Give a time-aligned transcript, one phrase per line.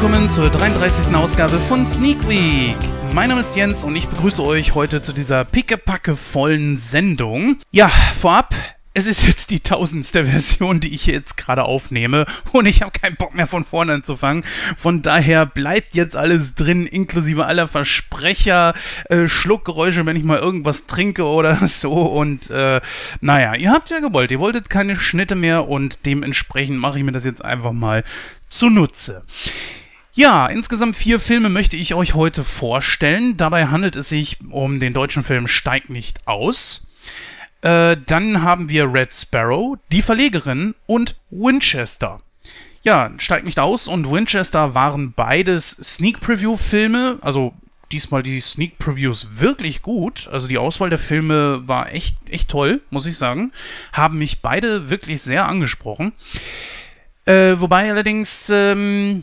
[0.00, 1.14] Willkommen zur 33.
[1.14, 2.74] Ausgabe von Sneak Week.
[3.12, 7.58] Mein Name ist Jens und ich begrüße euch heute zu dieser pickepacke vollen Sendung.
[7.70, 8.54] Ja, vorab,
[8.94, 13.16] es ist jetzt die tausendste Version, die ich jetzt gerade aufnehme und ich habe keinen
[13.16, 14.42] Bock mehr von vorne anzufangen.
[14.74, 18.72] Von daher bleibt jetzt alles drin, inklusive aller Versprecher,
[19.10, 21.92] äh, Schluckgeräusche, wenn ich mal irgendwas trinke oder so.
[21.92, 22.80] Und äh,
[23.20, 27.12] naja, ihr habt ja gewollt, ihr wolltet keine Schnitte mehr und dementsprechend mache ich mir
[27.12, 28.02] das jetzt einfach mal
[28.48, 29.26] zunutze.
[30.12, 33.36] Ja, insgesamt vier Filme möchte ich euch heute vorstellen.
[33.36, 36.88] Dabei handelt es sich um den deutschen Film Steig nicht aus.
[37.62, 42.20] Äh, dann haben wir Red Sparrow, Die Verlegerin und Winchester.
[42.82, 47.54] Ja, Steig nicht aus und Winchester waren beides Sneak Preview Filme, also
[47.92, 50.28] diesmal die Sneak Previews wirklich gut.
[50.32, 53.52] Also die Auswahl der Filme war echt, echt toll, muss ich sagen.
[53.92, 56.12] Haben mich beide wirklich sehr angesprochen.
[57.26, 59.22] Äh, wobei allerdings ähm,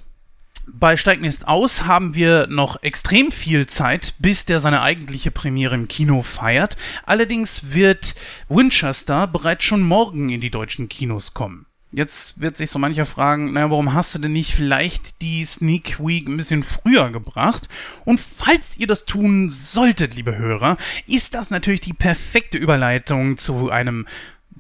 [0.68, 5.76] bei Steig nicht aus haben wir noch extrem viel Zeit, bis der seine eigentliche Premiere
[5.76, 6.78] im Kino feiert.
[7.06, 8.16] Allerdings wird
[8.50, 11.66] Winchester bereits schon morgen in die deutschen Kinos kommen.
[11.92, 16.00] Jetzt wird sich so mancher fragen, naja, warum hast du denn nicht vielleicht die Sneak
[16.00, 17.70] Week ein bisschen früher gebracht?
[18.04, 20.76] Und falls ihr das tun solltet, liebe Hörer,
[21.08, 24.06] ist das natürlich die perfekte Überleitung zu einem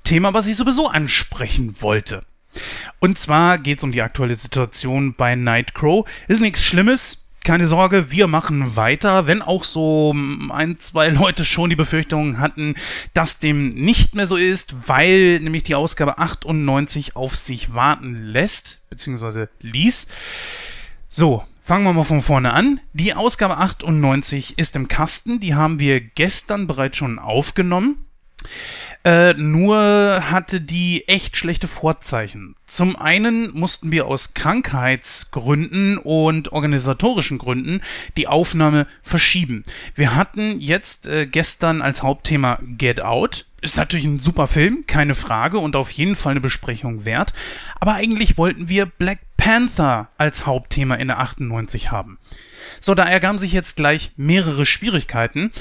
[0.05, 2.23] Thema, was ich sowieso ansprechen wollte.
[3.00, 6.08] Und zwar geht es um die aktuelle Situation bei Nightcrow.
[6.27, 7.23] Ist nichts Schlimmes.
[7.44, 10.14] Keine Sorge, wir machen weiter, wenn auch so
[10.49, 12.75] ein, zwei Leute schon die Befürchtung hatten,
[13.14, 18.81] dass dem nicht mehr so ist, weil nämlich die Ausgabe 98 auf sich warten lässt,
[18.89, 20.08] beziehungsweise ließ.
[21.08, 22.81] So, fangen wir mal von vorne an.
[22.92, 28.05] Die Ausgabe 98 ist im Kasten, die haben wir gestern bereits schon aufgenommen.
[29.07, 32.57] Äh, nur hatte die echt schlechte Vorzeichen.
[32.65, 37.79] Zum einen mussten wir aus Krankheitsgründen und organisatorischen Gründen
[38.17, 39.63] die Aufnahme verschieben.
[39.95, 43.45] Wir hatten jetzt äh, gestern als Hauptthema Get Out.
[43.61, 47.31] Ist natürlich ein super Film, keine Frage und auf jeden Fall eine Besprechung wert.
[47.79, 52.17] Aber eigentlich wollten wir Black Panther als Hauptthema in der 98 haben.
[52.81, 55.53] So, da ergaben sich jetzt gleich mehrere Schwierigkeiten.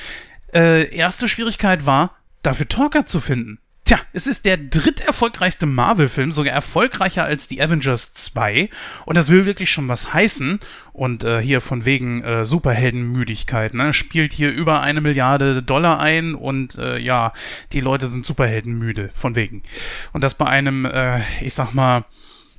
[0.52, 2.16] Äh, erste Schwierigkeit war,
[2.46, 3.58] dafür Talker zu finden.
[3.86, 8.68] Tja, es ist der dritterfolgreichste Marvel-Film, sogar erfolgreicher als die Avengers 2.
[9.04, 10.58] Und das will wirklich schon was heißen.
[10.92, 13.92] Und äh, hier von wegen äh, Superheldenmüdigkeit, ne?
[13.92, 17.32] Spielt hier über eine Milliarde Dollar ein und äh, ja,
[17.72, 19.62] die Leute sind Superheldenmüde, von wegen.
[20.12, 22.06] Und das bei einem, äh, ich sag mal,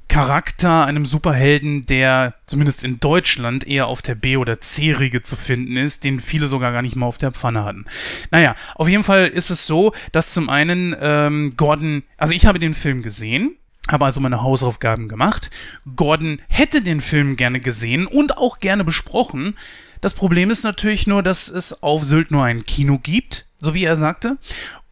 [0.07, 5.75] Charakter, einem Superhelden, der zumindest in Deutschland eher auf der B- oder C-Riege zu finden
[5.77, 7.85] ist, den viele sogar gar nicht mal auf der Pfanne hatten.
[8.31, 12.59] Naja, auf jeden Fall ist es so, dass zum einen ähm, Gordon, also ich habe
[12.59, 13.57] den Film gesehen,
[13.89, 15.49] habe also meine Hausaufgaben gemacht.
[15.95, 19.55] Gordon hätte den Film gerne gesehen und auch gerne besprochen.
[20.01, 23.83] Das Problem ist natürlich nur, dass es auf Sylt nur ein Kino gibt, so wie
[23.83, 24.37] er sagte,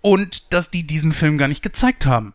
[0.02, 2.34] und dass die diesen Film gar nicht gezeigt haben.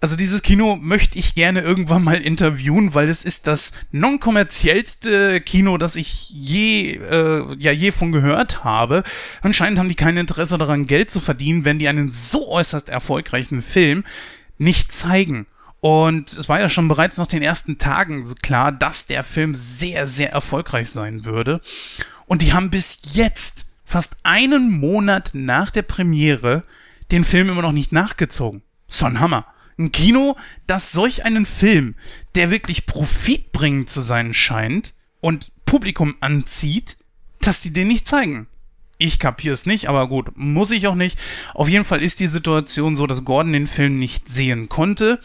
[0.00, 5.76] Also dieses Kino möchte ich gerne irgendwann mal interviewen, weil es ist das non-kommerziellste Kino,
[5.76, 9.02] das ich je, äh, ja, je von gehört habe.
[9.42, 13.60] Anscheinend haben die kein Interesse daran, Geld zu verdienen, wenn die einen so äußerst erfolgreichen
[13.60, 14.04] Film
[14.56, 15.46] nicht zeigen.
[15.80, 19.52] Und es war ja schon bereits nach den ersten Tagen so klar, dass der Film
[19.54, 21.60] sehr, sehr erfolgreich sein würde.
[22.26, 26.62] Und die haben bis jetzt, fast einen Monat nach der Premiere,
[27.10, 28.62] den Film immer noch nicht nachgezogen.
[28.86, 29.46] So ein Hammer.
[29.78, 31.94] Ein Kino, das solch einen Film,
[32.34, 36.96] der wirklich profitbringend zu sein scheint und Publikum anzieht,
[37.40, 38.48] dass die den nicht zeigen.
[38.98, 41.18] Ich kapiere es nicht, aber gut, muss ich auch nicht.
[41.54, 45.20] Auf jeden Fall ist die Situation so, dass Gordon den Film nicht sehen konnte.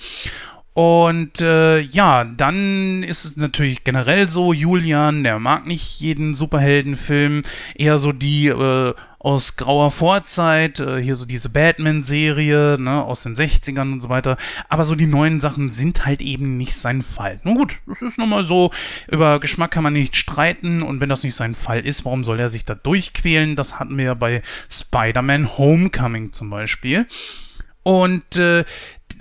[0.74, 7.44] Und äh, ja, dann ist es natürlich generell so, Julian, der mag nicht jeden Superheldenfilm,
[7.76, 13.36] eher so die äh, aus grauer Vorzeit, äh, hier so diese Batman-Serie, ne, aus den
[13.36, 14.38] 60ern und so weiter.
[14.68, 17.40] Aber so die neuen Sachen sind halt eben nicht sein Fall.
[17.44, 18.72] Nun gut, das ist nun mal so,
[19.08, 22.40] über Geschmack kann man nicht streiten und wenn das nicht sein Fall ist, warum soll
[22.40, 23.56] er sich da durchquälen?
[23.56, 27.08] Das hatten wir ja bei Spider-Man Homecoming zum Beispiel.
[27.84, 28.66] Und äh,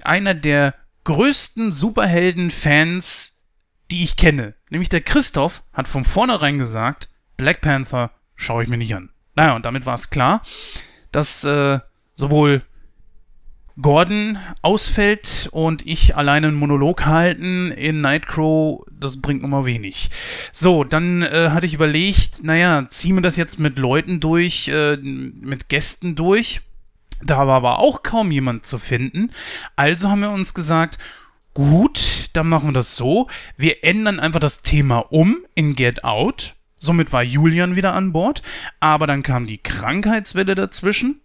[0.02, 3.40] einer der größten Superhelden-Fans,
[3.92, 8.78] die ich kenne, nämlich der Christoph, hat von vornherein gesagt, Black Panther schaue ich mir
[8.78, 9.11] nicht an.
[9.34, 10.42] Naja, und damit war es klar,
[11.10, 11.78] dass äh,
[12.14, 12.62] sowohl
[13.80, 20.10] Gordon ausfällt und ich alleine einen Monolog halten in Nightcrow, das bringt immer wenig.
[20.52, 24.96] So, dann äh, hatte ich überlegt, naja, ziehen wir das jetzt mit Leuten durch, äh,
[24.96, 26.60] mit Gästen durch.
[27.24, 29.30] Da war aber auch kaum jemand zu finden.
[29.76, 30.98] Also haben wir uns gesagt,
[31.54, 33.28] gut, dann machen wir das so.
[33.56, 36.54] Wir ändern einfach das Thema um in Get Out.
[36.82, 38.42] Somit war Julian wieder an Bord,
[38.80, 41.20] aber dann kam die Krankheitswelle dazwischen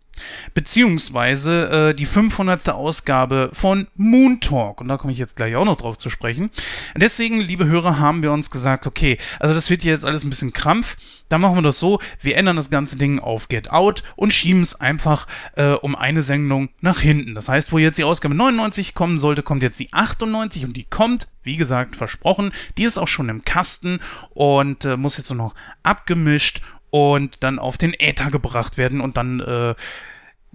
[0.53, 2.69] beziehungsweise äh, die 500.
[2.69, 4.81] Ausgabe von Moon Talk.
[4.81, 6.51] Und da komme ich jetzt gleich auch noch drauf zu sprechen.
[6.95, 10.29] Deswegen, liebe Hörer, haben wir uns gesagt, okay, also das wird hier jetzt alles ein
[10.29, 10.97] bisschen krampf.
[11.29, 14.61] Da machen wir das so, wir ändern das ganze Ding auf Get Out und schieben
[14.61, 17.35] es einfach äh, um eine Sendung nach hinten.
[17.35, 20.85] Das heißt, wo jetzt die Ausgabe 99 kommen sollte, kommt jetzt die 98 und die
[20.85, 22.53] kommt, wie gesagt, versprochen.
[22.77, 27.59] Die ist auch schon im Kasten und äh, muss jetzt nur noch abgemischt und dann
[27.59, 29.75] auf den Äther gebracht werden und dann, äh,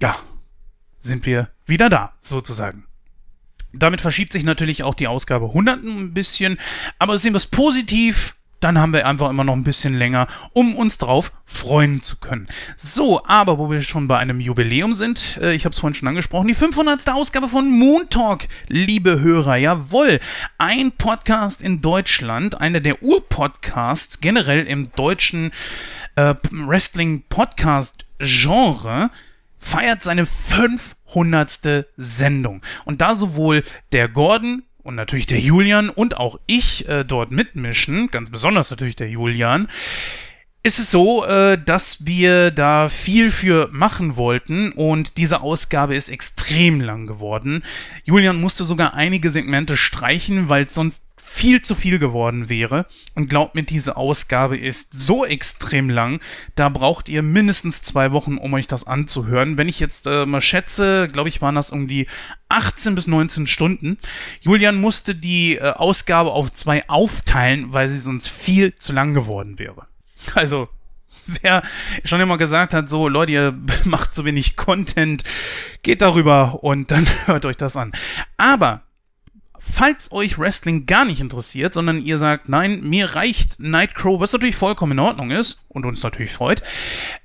[0.00, 0.16] ja,
[0.98, 2.84] sind wir wieder da, sozusagen.
[3.74, 6.58] Damit verschiebt sich natürlich auch die Ausgabe 100 ein bisschen,
[6.98, 10.76] aber sehen wir es positiv, dann haben wir einfach immer noch ein bisschen länger, um
[10.76, 12.46] uns drauf freuen zu können.
[12.76, 16.08] So, aber wo wir schon bei einem Jubiläum sind, äh, ich habe es vorhin schon
[16.08, 17.08] angesprochen, die 500.
[17.10, 20.20] Ausgabe von Moon Talk, liebe Hörer, jawohl,
[20.58, 25.52] ein Podcast in Deutschland, einer der Urpodcasts generell im deutschen
[26.16, 29.10] äh, Wrestling-Podcast-Genre,
[29.58, 31.86] feiert seine 500.
[31.96, 32.62] Sendung.
[32.84, 33.62] Und da sowohl
[33.92, 38.96] der Gordon und natürlich der Julian und auch ich äh, dort mitmischen, ganz besonders natürlich
[38.96, 39.68] der Julian,
[40.64, 46.08] ist es so, äh, dass wir da viel für machen wollten und diese Ausgabe ist
[46.08, 47.64] extrem lang geworden.
[48.04, 52.86] Julian musste sogar einige Segmente streichen, weil es sonst viel zu viel geworden wäre.
[53.14, 56.20] Und glaubt mir, diese Ausgabe ist so extrem lang,
[56.54, 59.58] da braucht ihr mindestens zwei Wochen, um euch das anzuhören.
[59.58, 62.06] Wenn ich jetzt äh, mal schätze, glaube ich, waren das um die
[62.48, 63.98] 18 bis 19 Stunden.
[64.40, 69.58] Julian musste die äh, Ausgabe auf zwei aufteilen, weil sie sonst viel zu lang geworden
[69.58, 69.86] wäre.
[70.34, 70.68] Also,
[71.26, 71.62] wer
[72.04, 75.24] schon immer gesagt hat, so Leute, ihr macht so wenig Content,
[75.82, 77.92] geht darüber und dann hört euch das an.
[78.36, 78.82] Aber
[79.62, 84.56] falls euch Wrestling gar nicht interessiert, sondern ihr sagt, nein, mir reicht Nightcrow, was natürlich
[84.56, 86.62] vollkommen in Ordnung ist und uns natürlich freut,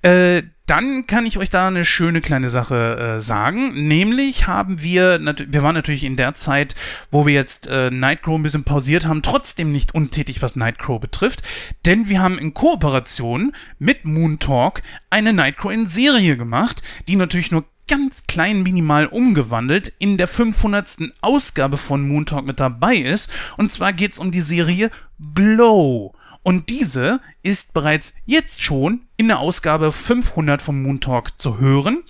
[0.04, 3.88] äh, dann kann ich euch da eine schöne kleine Sache äh, sagen.
[3.88, 6.76] Nämlich haben wir, wir waren natürlich in der Zeit,
[7.10, 11.42] wo wir jetzt äh, Nightcrow ein bisschen pausiert haben, trotzdem nicht untätig, was Nightcrow betrifft.
[11.86, 17.52] Denn wir haben in Kooperation mit Moon Talk eine Nightcrow in Serie gemacht, die natürlich
[17.52, 21.14] nur ganz klein minimal umgewandelt in der 500.
[21.22, 23.32] Ausgabe von Moon Talk mit dabei ist.
[23.58, 24.92] Und zwar geht es um die Serie
[25.34, 26.14] Glow.
[26.44, 32.04] Und diese ist bereits jetzt schon in der Ausgabe 500 vom Moon Talk zu hören.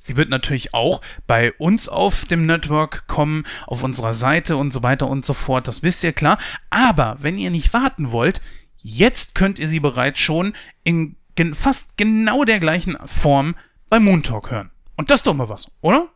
[0.00, 4.82] Sie wird natürlich auch bei uns auf dem Network kommen, auf unserer Seite und so
[4.82, 5.68] weiter und so fort.
[5.68, 6.38] Das wisst ihr klar.
[6.70, 8.40] Aber wenn ihr nicht warten wollt,
[8.78, 10.54] jetzt könnt ihr sie bereits schon
[10.84, 11.16] in
[11.54, 13.54] fast genau der gleichen Form
[13.88, 14.70] bei Moon Talk hören.
[14.98, 16.08] Und das ist doch mal was, oder?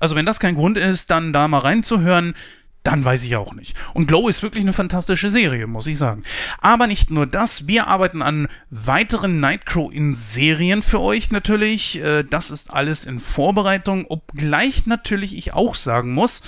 [0.00, 2.34] Also wenn das kein Grund ist, dann da mal reinzuhören,
[2.82, 3.76] dann weiß ich auch nicht.
[3.94, 6.24] Und Glow ist wirklich eine fantastische Serie, muss ich sagen.
[6.60, 12.02] Aber nicht nur das, wir arbeiten an weiteren Nightcrow in Serien für euch natürlich.
[12.02, 16.42] Äh, das ist alles in Vorbereitung, obgleich natürlich ich auch sagen muss,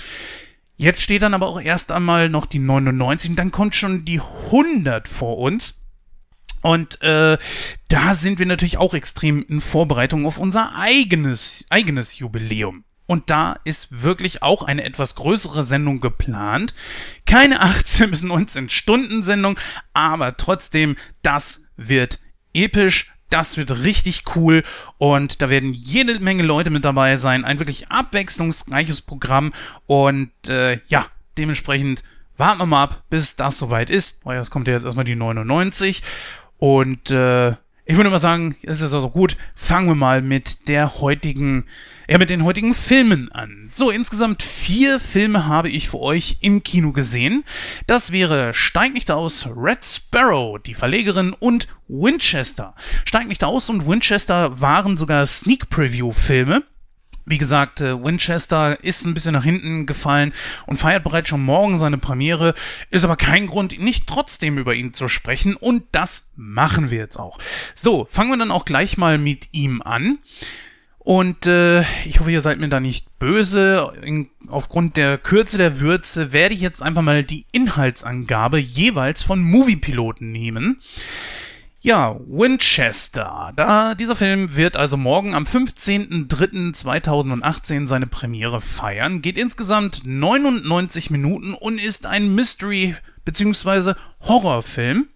[0.75, 4.19] jetzt steht dann aber auch erst einmal noch die 99 und dann kommt schon die
[4.19, 5.76] 100 vor uns.
[6.67, 7.37] Und äh,
[7.87, 12.83] da sind wir natürlich auch extrem in Vorbereitung auf unser eigenes, eigenes Jubiläum.
[13.05, 16.73] Und da ist wirklich auch eine etwas größere Sendung geplant.
[17.25, 19.57] Keine 18 bis 19 Stunden Sendung,
[19.93, 22.19] aber trotzdem, das wird
[22.53, 23.13] episch.
[23.29, 24.63] Das wird richtig cool
[24.97, 27.45] und da werden jede Menge Leute mit dabei sein.
[27.45, 29.53] Ein wirklich abwechslungsreiches Programm
[29.85, 31.05] und äh, ja,
[31.37, 32.03] dementsprechend
[32.37, 34.21] warten wir mal ab, bis das soweit ist.
[34.25, 36.01] Oh ja, jetzt kommt ja jetzt erstmal die 99
[36.57, 37.53] und äh,
[37.89, 41.63] ich würde mal sagen, es ist also gut, fangen wir mal mit der heutigen,
[42.09, 43.69] ja, mit den heutigen Filmen an.
[43.71, 47.45] So, insgesamt vier Filme habe ich für euch im Kino gesehen.
[47.85, 52.75] Das wäre Steig nicht aus, Red Sparrow, die Verlegerin und Winchester.
[53.05, 56.63] Steig nicht aus und Winchester waren sogar Sneak Preview Filme.
[57.29, 60.31] Wie gesagt, äh, Winchester ist ein bisschen nach hinten gefallen
[60.65, 62.53] und feiert bereits schon morgen seine Premiere,
[62.89, 67.17] ist aber kein Grund, nicht trotzdem über ihn zu sprechen und das machen wir jetzt
[67.17, 67.37] auch.
[67.75, 70.19] So, fangen wir dann auch gleich mal mit ihm an.
[70.99, 73.93] Und äh, ich hoffe, ihr seid mir da nicht böse.
[74.01, 79.41] In, aufgrund der Kürze der Würze werde ich jetzt einfach mal die Inhaltsangabe jeweils von
[79.41, 80.79] Moviepiloten nehmen.
[81.87, 83.53] Ja, Winchester.
[83.55, 91.53] Da, dieser Film wird also morgen am 15.03.2018 seine Premiere feiern, geht insgesamt 99 Minuten
[91.53, 93.93] und ist ein Mystery- bzw.
[94.19, 95.07] Horrorfilm.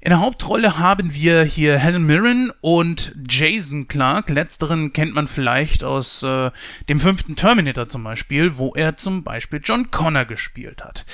[0.00, 4.30] In der Hauptrolle haben wir hier Helen Mirren und Jason Clark.
[4.30, 6.52] Letzteren kennt man vielleicht aus äh,
[6.88, 11.04] dem fünften Terminator zum Beispiel, wo er zum Beispiel John Connor gespielt hat.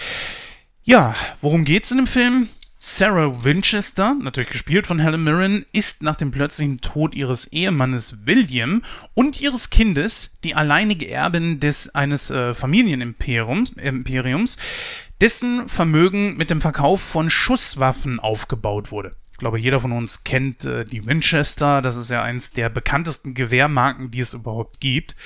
[0.82, 2.50] Ja, worum geht's in dem Film?
[2.78, 8.82] Sarah Winchester, natürlich gespielt von Helen Mirren, ist nach dem plötzlichen Tod ihres Ehemannes William
[9.14, 14.58] und ihres Kindes die alleinige Erbin des eines äh, Familienimperiums, Imperiums,
[15.22, 19.16] dessen Vermögen mit dem Verkauf von Schusswaffen aufgebaut wurde.
[19.32, 21.80] Ich glaube, jeder von uns kennt äh, die Winchester.
[21.80, 25.16] Das ist ja eins der bekanntesten Gewehrmarken, die es überhaupt gibt.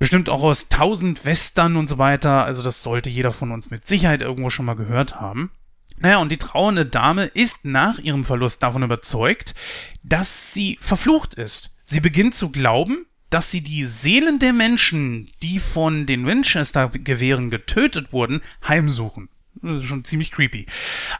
[0.00, 2.44] Bestimmt auch aus tausend Western und so weiter.
[2.44, 5.52] Also das sollte jeder von uns mit Sicherheit irgendwo schon mal gehört haben.
[6.00, 9.54] Naja, und die trauernde Dame ist nach ihrem Verlust davon überzeugt,
[10.02, 11.76] dass sie verflucht ist.
[11.84, 18.12] Sie beginnt zu glauben, dass sie die Seelen der Menschen, die von den Winchester-Gewehren getötet
[18.12, 19.28] wurden, heimsuchen.
[19.62, 20.66] Das ist schon ziemlich creepy.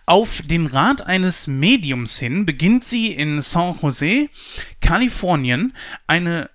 [0.07, 4.29] Auf den Rat eines Mediums hin beginnt sie in San Jose,
[4.81, 5.75] Kalifornien,
[6.07, 6.49] eine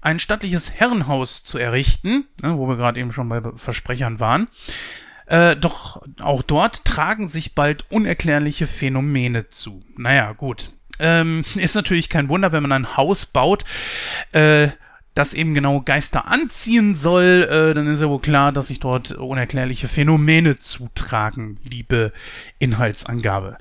[0.00, 4.48] ein stattliches Herrenhaus zu errichten, ne, wo wir gerade eben schon bei Versprechern waren.
[5.26, 9.82] Äh, doch auch dort tragen sich bald unerklärliche Phänomene zu.
[9.96, 10.72] Naja, gut.
[10.98, 13.64] Ähm, ist natürlich kein Wunder, wenn man ein Haus baut,
[14.32, 14.68] äh,
[15.14, 19.12] das eben genau Geister anziehen soll, äh, dann ist ja wohl klar, dass sich dort
[19.12, 22.12] unerklärliche Phänomene zutragen, liebe
[22.58, 23.56] Inhaltsangabe.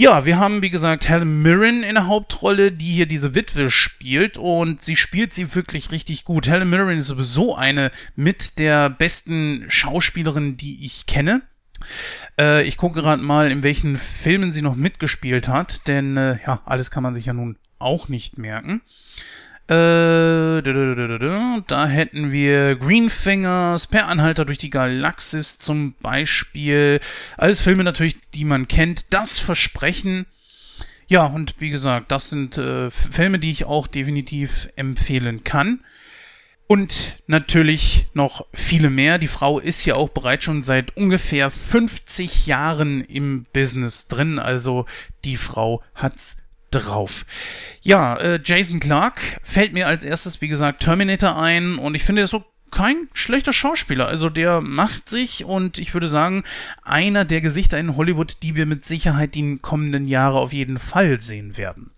[0.00, 4.38] Ja, wir haben, wie gesagt, Helen Mirren in der Hauptrolle, die hier diese Witwe spielt
[4.38, 6.46] und sie spielt sie wirklich richtig gut.
[6.46, 11.42] Helen Mirren ist sowieso eine mit der besten Schauspielerin, die ich kenne.
[12.38, 16.62] Äh, ich gucke gerade mal, in welchen Filmen sie noch mitgespielt hat, denn äh, ja,
[16.64, 18.82] alles kann man sich ja nun auch nicht merken.
[19.68, 27.00] Äh, da hätten wir Greenfingers, Per Anhalter durch die Galaxis zum Beispiel.
[27.36, 29.12] Alles Filme natürlich, die man kennt.
[29.12, 30.24] Das Versprechen.
[31.06, 35.80] Ja, und wie gesagt, das sind äh, Filme, die ich auch definitiv empfehlen kann.
[36.66, 39.18] Und natürlich noch viele mehr.
[39.18, 44.38] Die Frau ist ja auch bereits schon seit ungefähr 50 Jahren im Business drin.
[44.38, 44.86] Also
[45.24, 46.38] die Frau hat's
[46.70, 47.24] drauf.
[47.80, 52.22] Ja, äh, Jason Clark fällt mir als erstes, wie gesagt, Terminator ein und ich finde,
[52.22, 54.06] er ist so kein schlechter Schauspieler.
[54.06, 56.44] Also der macht sich und ich würde sagen,
[56.82, 61.20] einer der Gesichter in Hollywood, die wir mit Sicherheit die kommenden Jahre auf jeden Fall
[61.20, 61.90] sehen werden.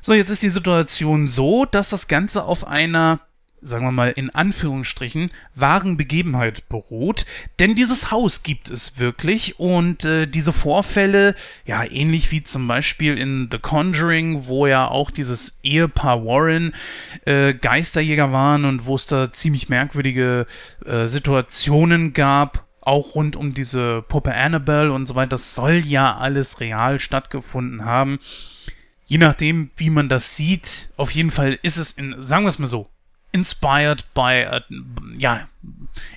[0.00, 3.20] So, jetzt ist die Situation so, dass das Ganze auf einer
[3.62, 7.26] sagen wir mal in Anführungsstrichen, wahren Begebenheit beruht.
[7.58, 13.18] Denn dieses Haus gibt es wirklich und äh, diese Vorfälle, ja, ähnlich wie zum Beispiel
[13.18, 16.74] in The Conjuring, wo ja auch dieses Ehepaar Warren
[17.24, 20.46] äh, Geisterjäger waren und wo es da ziemlich merkwürdige
[20.84, 26.16] äh, Situationen gab, auch rund um diese Puppe Annabelle und so weiter, das soll ja
[26.16, 28.18] alles real stattgefunden haben.
[29.06, 32.58] Je nachdem, wie man das sieht, auf jeden Fall ist es in, sagen wir es
[32.58, 32.88] mal so,
[33.32, 34.60] inspired by, äh,
[35.16, 35.48] ja,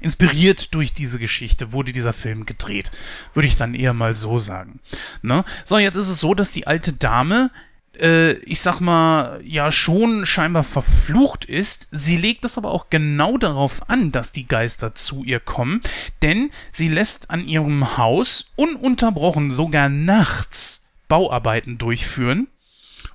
[0.01, 2.91] inspiriert durch diese Geschichte wurde dieser Film gedreht.
[3.33, 4.79] Würde ich dann eher mal so sagen.
[5.21, 5.43] Ne?
[5.65, 7.51] So, jetzt ist es so, dass die alte Dame,
[7.99, 11.87] äh, ich sag mal, ja schon scheinbar verflucht ist.
[11.91, 15.81] Sie legt es aber auch genau darauf an, dass die Geister zu ihr kommen,
[16.21, 22.47] denn sie lässt an ihrem Haus ununterbrochen, sogar nachts, Bauarbeiten durchführen.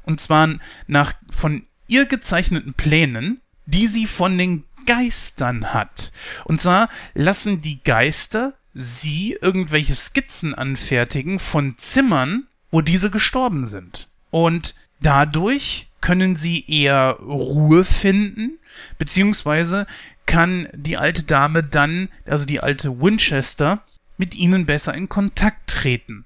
[0.04, 0.48] Und zwar
[0.86, 6.12] nach von ihr gezeichneten Plänen, die sie von den Geistern hat.
[6.44, 14.08] Und zwar lassen die Geister sie irgendwelche Skizzen anfertigen von Zimmern, wo diese gestorben sind.
[14.30, 18.58] Und dadurch können sie eher Ruhe finden,
[18.98, 19.86] beziehungsweise
[20.26, 23.82] kann die alte Dame dann, also die alte Winchester,
[24.16, 26.24] mit ihnen besser in Kontakt treten.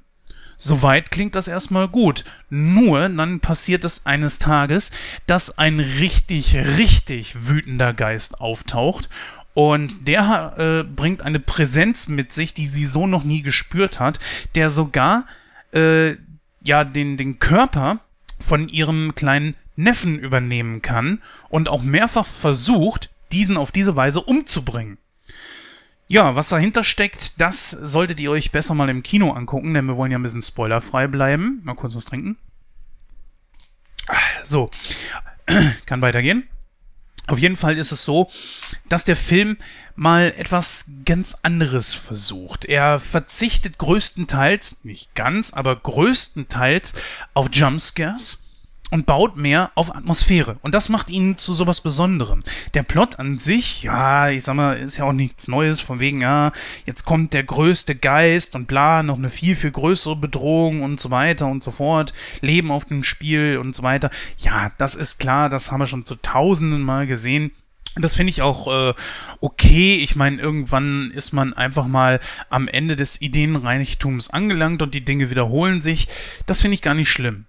[0.65, 2.23] Soweit klingt das erstmal gut.
[2.49, 4.93] Nur dann passiert es eines Tages,
[5.27, 9.09] dass ein richtig, richtig wütender Geist auftaucht
[9.55, 14.21] und der äh, bringt eine Präsenz mit sich, die sie so noch nie gespürt hat,
[14.55, 15.27] der sogar
[15.75, 16.15] äh,
[16.63, 17.99] ja den, den Körper
[18.39, 24.99] von ihrem kleinen Neffen übernehmen kann und auch mehrfach versucht, diesen auf diese Weise umzubringen.
[26.13, 29.97] Ja, was dahinter steckt, das solltet ihr euch besser mal im Kino angucken, denn wir
[29.97, 31.63] wollen ja ein bisschen spoilerfrei bleiben.
[31.65, 32.37] Mal kurz was trinken.
[34.45, 34.71] So,
[35.87, 36.47] kann weitergehen.
[37.29, 38.29] Auf jeden Fall ist es so,
[38.91, 39.57] dass der Film
[39.97, 42.67] mal etwas ganz anderes versucht.
[42.67, 46.93] Er verzichtet größtenteils, nicht ganz, aber größtenteils
[47.33, 48.42] auf Jumpscares
[48.93, 50.59] und baut mehr auf Atmosphäre.
[50.61, 52.43] Und das macht ihn zu sowas Besonderem.
[52.75, 56.21] Der Plot an sich, ja, ich sag mal, ist ja auch nichts Neues, von wegen,
[56.21, 56.53] ja,
[56.85, 61.11] jetzt kommt der größte Geist und bla, noch eine viel, viel größere Bedrohung und so
[61.11, 62.13] weiter und so fort.
[62.43, 64.11] Leben auf dem Spiel und so weiter.
[64.37, 67.51] Ja, das ist klar, das haben wir schon zu tausenden Mal gesehen.
[67.97, 68.95] Das finde ich auch äh,
[69.41, 69.97] okay.
[69.97, 72.21] Ich meine, irgendwann ist man einfach mal
[72.51, 76.09] am Ende des Ideenreichtums angelangt und die Dinge wiederholen sich.
[76.45, 77.47] Das finde ich gar nicht schlimm.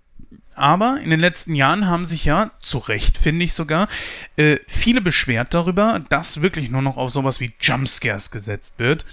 [0.55, 3.87] Aber in den letzten Jahren haben sich ja, zu Recht finde ich sogar,
[4.35, 9.05] äh, viele beschwert darüber, dass wirklich nur noch auf sowas wie Jumpscares gesetzt wird.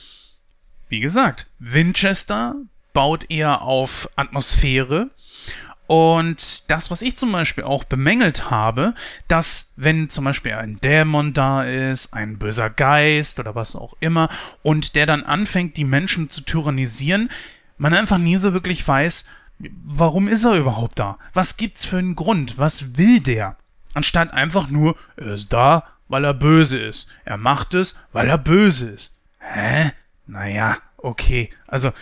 [0.89, 2.57] Wie gesagt, Winchester
[2.93, 5.11] baut eher auf Atmosphäre
[5.91, 8.95] und das, was ich zum Beispiel auch bemängelt habe,
[9.27, 14.29] dass wenn zum Beispiel ein Dämon da ist, ein böser Geist oder was auch immer,
[14.63, 17.29] und der dann anfängt, die Menschen zu tyrannisieren,
[17.77, 19.25] man einfach nie so wirklich weiß,
[19.85, 21.19] warum ist er überhaupt da?
[21.33, 22.59] Was gibt's für einen Grund?
[22.59, 23.57] Was will der?
[23.95, 27.11] Anstatt einfach nur, er ist da, weil er böse ist.
[27.25, 29.17] Er macht es, weil er böse ist.
[29.39, 29.93] Hä?
[30.27, 31.51] Naja, okay.
[31.67, 31.93] Also,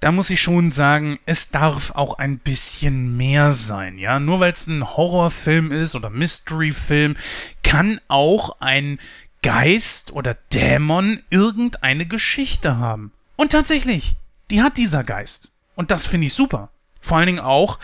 [0.00, 4.18] da muss ich schon sagen, es darf auch ein bisschen mehr sein, ja.
[4.18, 7.16] Nur weil es ein Horrorfilm ist oder Mystery-Film,
[7.62, 8.98] kann auch ein
[9.42, 13.12] Geist oder Dämon irgendeine Geschichte haben.
[13.36, 14.14] Und tatsächlich,
[14.50, 15.51] die hat dieser Geist.
[15.74, 16.70] Und das finde ich super.
[17.00, 17.78] Vor allen Dingen auch,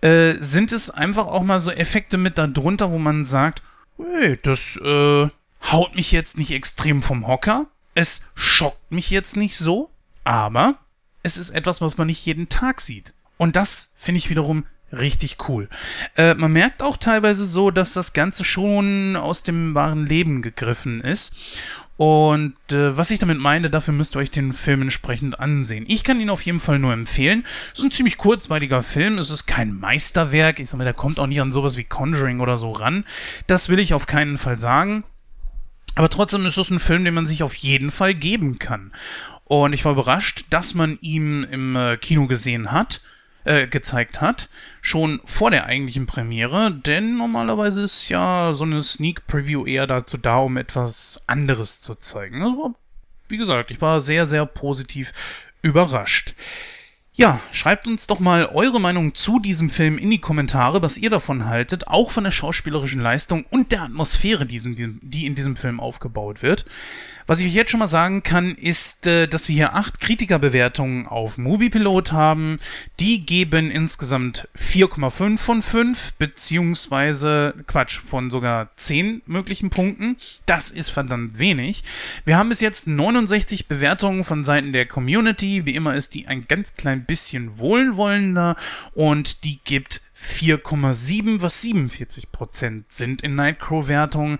[0.00, 3.62] äh, sind es einfach auch mal so Effekte mit da drunter, wo man sagt,
[3.96, 5.28] hey, das äh,
[5.72, 7.66] haut mich jetzt nicht extrem vom Hocker.
[7.94, 9.90] Es schockt mich jetzt nicht so,
[10.24, 10.78] aber
[11.22, 13.14] es ist etwas, was man nicht jeden Tag sieht.
[13.36, 15.68] Und das finde ich wiederum richtig cool.
[16.16, 21.00] Äh, man merkt auch teilweise so, dass das Ganze schon aus dem wahren Leben gegriffen
[21.00, 21.58] ist.
[21.96, 25.84] Und äh, was ich damit meine, dafür müsst ihr euch den Film entsprechend ansehen.
[25.86, 27.44] Ich kann ihn auf jeden Fall nur empfehlen.
[27.72, 29.18] Es ist ein ziemlich kurzweiliger Film.
[29.18, 30.58] Es ist kein Meisterwerk.
[30.58, 33.04] Ich sag mal, der kommt auch nicht an sowas wie Conjuring oder so ran.
[33.46, 35.04] Das will ich auf keinen Fall sagen.
[35.94, 38.92] Aber trotzdem ist es ein Film, den man sich auf jeden Fall geben kann.
[39.44, 43.02] Und ich war überrascht, dass man ihn im äh, Kino gesehen hat,
[43.44, 44.48] äh, gezeigt hat,
[44.80, 50.16] schon vor der eigentlichen Premiere, denn normalerweise ist ja so eine Sneak Preview eher dazu
[50.16, 52.42] da, um etwas anderes zu zeigen.
[52.42, 52.74] Also,
[53.28, 55.12] wie gesagt, ich war sehr, sehr positiv
[55.62, 56.34] überrascht.
[57.16, 61.10] Ja, schreibt uns doch mal eure Meinung zu diesem Film in die Kommentare, was ihr
[61.10, 66.42] davon haltet, auch von der schauspielerischen Leistung und der Atmosphäre, die in diesem Film aufgebaut
[66.42, 66.64] wird.
[67.26, 71.06] Was ich euch jetzt schon mal sagen kann, ist, äh, dass wir hier acht Kritikerbewertungen
[71.06, 72.58] auf Moviepilot haben.
[73.00, 80.16] Die geben insgesamt 4,5 von 5, beziehungsweise, Quatsch, von sogar 10 möglichen Punkten.
[80.44, 81.82] Das ist verdammt wenig.
[82.26, 85.64] Wir haben bis jetzt 69 Bewertungen von Seiten der Community.
[85.64, 88.56] Wie immer ist die ein ganz klein bisschen wohlwollender
[88.92, 94.38] und die gibt 4,7, was 47% sind in Nightcrow-Wertungen.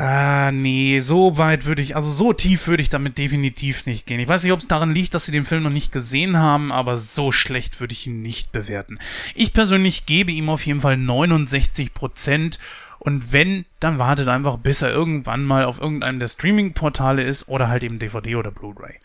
[0.00, 4.20] Ah, nee, so weit würde ich, also so tief würde ich damit definitiv nicht gehen.
[4.20, 6.70] Ich weiß nicht, ob es daran liegt, dass sie den Film noch nicht gesehen haben,
[6.70, 9.00] aber so schlecht würde ich ihn nicht bewerten.
[9.34, 12.60] Ich persönlich gebe ihm auf jeden Fall 69%
[13.00, 17.68] und wenn, dann wartet einfach, bis er irgendwann mal auf irgendeinem der Streaming-Portale ist oder
[17.68, 19.00] halt eben DVD oder Blu-ray.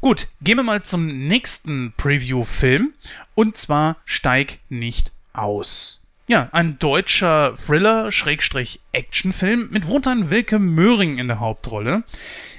[0.00, 2.94] Gut, gehen wir mal zum nächsten Preview-Film
[3.34, 6.01] und zwar Steig nicht aus.
[6.32, 12.04] Ja, ein deutscher Thriller-Actionfilm mit Wotan Wilke Möhring in der Hauptrolle.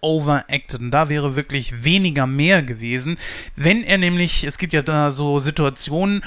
[0.00, 0.80] overacted.
[0.80, 3.18] Und da wäre wirklich weniger mehr gewesen.
[3.56, 6.24] Wenn er nämlich, es gibt ja da so Situationen,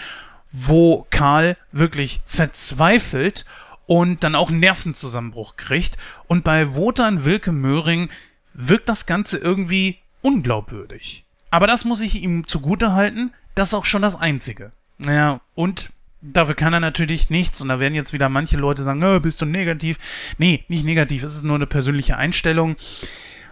[0.52, 3.46] wo Karl wirklich verzweifelt
[3.86, 5.98] und dann auch einen Nervenzusammenbruch kriegt.
[6.28, 8.10] Und bei Wotan Wilke Möhring
[8.54, 11.26] wirkt das Ganze irgendwie unglaubwürdig.
[11.50, 14.72] Aber das muss ich ihm zugute halten, das ist auch schon das Einzige.
[14.98, 17.62] Naja, und dafür kann er natürlich nichts.
[17.62, 19.98] Und da werden jetzt wieder manche Leute sagen, oh, bist du negativ?
[20.38, 22.76] Nee, nicht negativ, es ist nur eine persönliche Einstellung.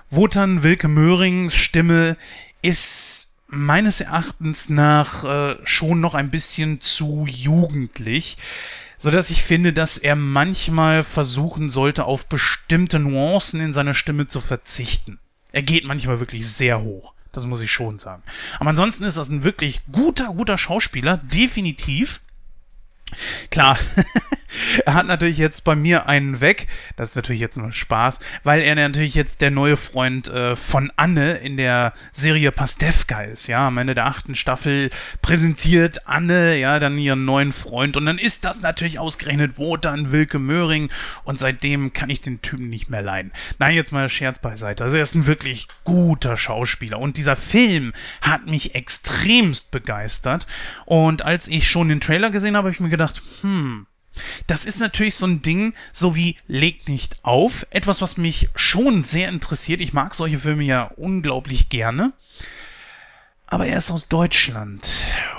[0.09, 2.17] Wotan Wilke Möhrings Stimme
[2.61, 8.37] ist meines Erachtens nach äh, schon noch ein bisschen zu jugendlich
[8.99, 14.27] so dass ich finde, dass er manchmal versuchen sollte, auf bestimmte Nuancen in seiner Stimme
[14.27, 15.19] zu verzichten.
[15.53, 17.13] Er geht manchmal wirklich sehr hoch.
[17.31, 18.21] Das muss ich schon sagen.
[18.59, 22.19] Aber ansonsten ist das ein wirklich guter, guter Schauspieler, definitiv.
[23.51, 23.77] Klar,
[24.85, 26.67] er hat natürlich jetzt bei mir einen weg.
[26.95, 30.91] Das ist natürlich jetzt nur Spaß, weil er natürlich jetzt der neue Freund äh, von
[30.95, 33.47] Anne in der Serie Pastewka ist.
[33.47, 34.89] Ja, am Ende der achten Staffel
[35.21, 40.39] präsentiert Anne ja dann ihren neuen Freund und dann ist das natürlich ausgerechnet Wotan Wilke
[40.39, 40.89] Möhring
[41.23, 43.31] und seitdem kann ich den Typen nicht mehr leiden.
[43.57, 44.83] Nein, jetzt mal Scherz beiseite.
[44.83, 50.47] Also er ist ein wirklich guter Schauspieler und dieser Film hat mich extremst begeistert
[50.85, 53.87] und als ich schon den Trailer gesehen habe, habe ich mir gedacht, hm,
[54.47, 57.65] das ist natürlich so ein Ding, so wie Leg nicht auf.
[57.69, 59.81] Etwas, was mich schon sehr interessiert.
[59.81, 62.13] Ich mag solche Filme ja unglaublich gerne.
[63.47, 64.91] Aber er ist aus Deutschland.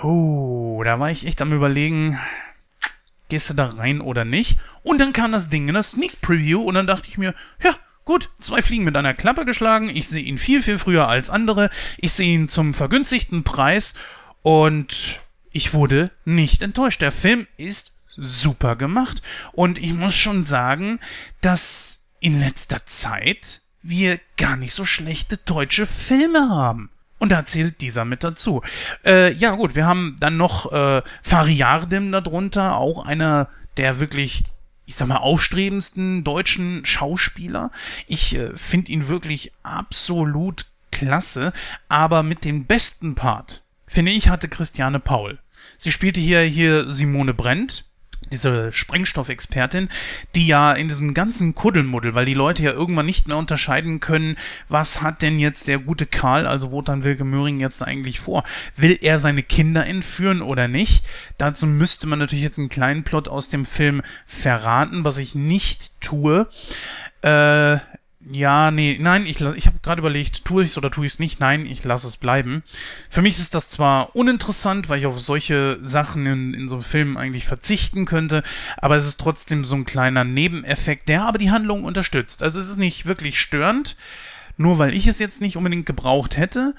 [0.03, 2.19] Oh, da war ich echt am Überlegen,
[3.29, 4.59] gehst du da rein oder nicht?
[4.83, 7.77] Und dann kam das Ding in der Sneak Preview und dann dachte ich mir, ja,
[8.05, 9.89] gut, zwei Fliegen mit einer Klappe geschlagen.
[9.89, 11.71] Ich sehe ihn viel, viel früher als andere.
[11.99, 13.95] Ich sehe ihn zum vergünstigten Preis
[14.43, 15.21] und
[15.53, 17.03] ich wurde nicht enttäuscht.
[17.03, 19.23] Der Film ist super gemacht.
[19.53, 21.01] Und ich muss schon sagen,
[21.41, 26.91] dass in letzter Zeit wir gar nicht so schlechte deutsche Filme haben.
[27.19, 28.63] Und da zählt dieser mit dazu.
[29.05, 34.45] Äh, ja, gut, wir haben dann noch äh, Fariardim darunter, auch einer der wirklich,
[34.87, 37.71] ich sag mal, aufstrebendsten deutschen Schauspieler.
[38.07, 41.53] Ich äh, finde ihn wirklich absolut klasse,
[41.89, 45.39] aber mit dem besten Part, finde ich, hatte Christiane Paul.
[45.77, 47.85] Sie spielte hier, hier Simone Brent,
[48.33, 49.89] diese Sprengstoffexpertin,
[50.35, 54.37] die ja in diesem ganzen Kuddelmuddel, weil die Leute ja irgendwann nicht mehr unterscheiden können,
[54.69, 58.45] was hat denn jetzt der gute Karl, also Wotan Wilke Möhring jetzt eigentlich vor?
[58.77, 61.05] Will er seine Kinder entführen oder nicht?
[61.39, 66.01] Dazu müsste man natürlich jetzt einen kleinen Plot aus dem Film verraten, was ich nicht
[66.01, 66.49] tue.
[67.23, 67.79] Äh,
[68.29, 71.19] ja, nee, nein, ich, ich habe gerade überlegt, tue ich es oder tue ich es
[71.19, 71.41] nicht?
[71.41, 72.63] Nein, ich lasse es bleiben.
[73.09, 76.85] Für mich ist das zwar uninteressant, weil ich auf solche Sachen in, in so einem
[76.85, 78.43] Film eigentlich verzichten könnte,
[78.77, 82.43] aber es ist trotzdem so ein kleiner Nebeneffekt, der aber die Handlung unterstützt.
[82.43, 83.97] Also es ist nicht wirklich störend,
[84.59, 86.75] nur weil ich es jetzt nicht unbedingt gebraucht hätte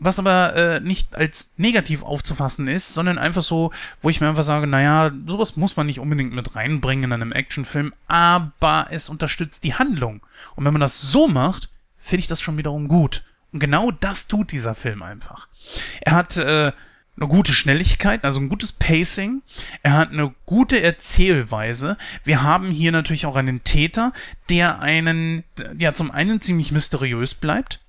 [0.00, 3.70] was aber äh, nicht als negativ aufzufassen ist, sondern einfach so,
[4.02, 7.32] wo ich mir einfach sage, naja, sowas muss man nicht unbedingt mit reinbringen in einem
[7.32, 10.20] Actionfilm, aber es unterstützt die Handlung.
[10.56, 13.24] Und wenn man das so macht, finde ich das schon wiederum gut.
[13.52, 15.48] Und genau das tut dieser Film einfach.
[16.00, 16.72] Er hat äh,
[17.16, 19.42] eine gute Schnelligkeit, also ein gutes Pacing.
[19.84, 21.96] Er hat eine gute Erzählweise.
[22.24, 24.12] Wir haben hier natürlich auch einen Täter,
[24.50, 25.44] der einen,
[25.78, 27.83] ja, zum einen ziemlich mysteriös bleibt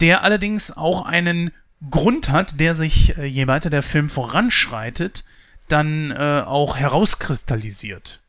[0.00, 1.50] der allerdings auch einen
[1.90, 5.24] Grund hat, der sich, äh, je weiter der Film voranschreitet,
[5.68, 8.20] dann äh, auch herauskristallisiert.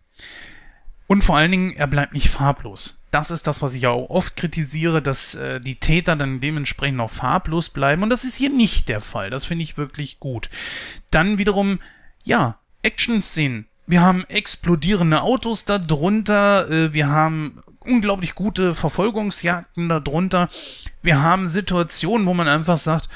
[1.07, 3.01] Und vor allen Dingen, er bleibt nicht farblos.
[3.11, 7.11] Das ist das, was ich auch oft kritisiere, dass äh, die Täter dann dementsprechend auch
[7.11, 8.03] farblos bleiben.
[8.03, 9.29] Und das ist hier nicht der Fall.
[9.29, 10.49] Das finde ich wirklich gut.
[11.11, 11.79] Dann wiederum,
[12.23, 13.67] ja, Action-Szenen.
[13.87, 16.69] Wir haben explodierende Autos darunter.
[16.69, 20.49] Äh, wir haben unglaublich gute Verfolgungsjagden darunter.
[21.01, 23.09] Wir haben Situationen, wo man einfach sagt,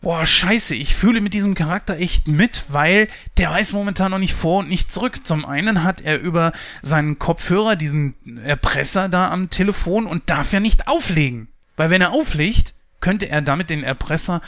[0.00, 4.34] boah, scheiße, ich fühle mit diesem Charakter echt mit, weil der weiß momentan noch nicht
[4.34, 5.26] vor und nicht zurück.
[5.26, 10.60] Zum einen hat er über seinen Kopfhörer diesen Erpresser da am Telefon und darf ja
[10.60, 11.48] nicht auflegen.
[11.76, 14.42] Weil wenn er auflegt, könnte er damit den Erpresser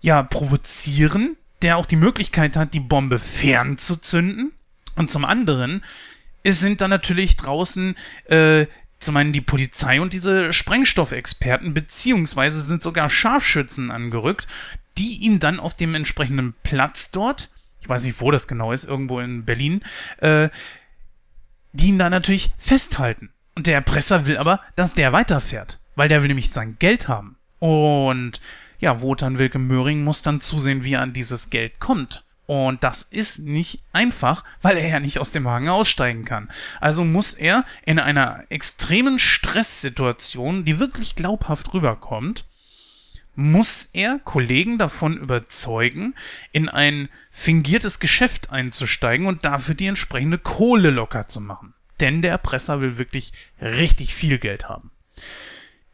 [0.00, 4.52] ja provozieren, der auch die Möglichkeit hat, die Bombe fernzuzünden.
[4.96, 5.82] Und zum anderen
[6.42, 7.94] es sind dann natürlich draußen
[8.28, 8.66] äh,
[9.02, 14.46] zum einen die Polizei und diese Sprengstoffexperten, beziehungsweise sind sogar Scharfschützen angerückt,
[14.98, 18.84] die ihn dann auf dem entsprechenden Platz dort, ich weiß nicht, wo das genau ist,
[18.84, 19.82] irgendwo in Berlin,
[20.18, 20.48] äh,
[21.72, 23.30] die ihn da natürlich festhalten.
[23.54, 27.36] Und der Erpresser will aber, dass der weiterfährt, weil der will nämlich sein Geld haben.
[27.58, 28.40] Und
[28.78, 32.24] ja, Wotan Wilke Möhring muss dann zusehen, wie er an dieses Geld kommt.
[32.52, 36.50] Und das ist nicht einfach, weil er ja nicht aus dem Wagen aussteigen kann.
[36.82, 42.44] Also muss er in einer extremen Stresssituation, die wirklich glaubhaft rüberkommt,
[43.36, 46.14] muss er Kollegen davon überzeugen,
[46.52, 51.72] in ein fingiertes Geschäft einzusteigen und dafür die entsprechende Kohle locker zu machen.
[52.00, 54.90] Denn der Erpresser will wirklich richtig viel Geld haben.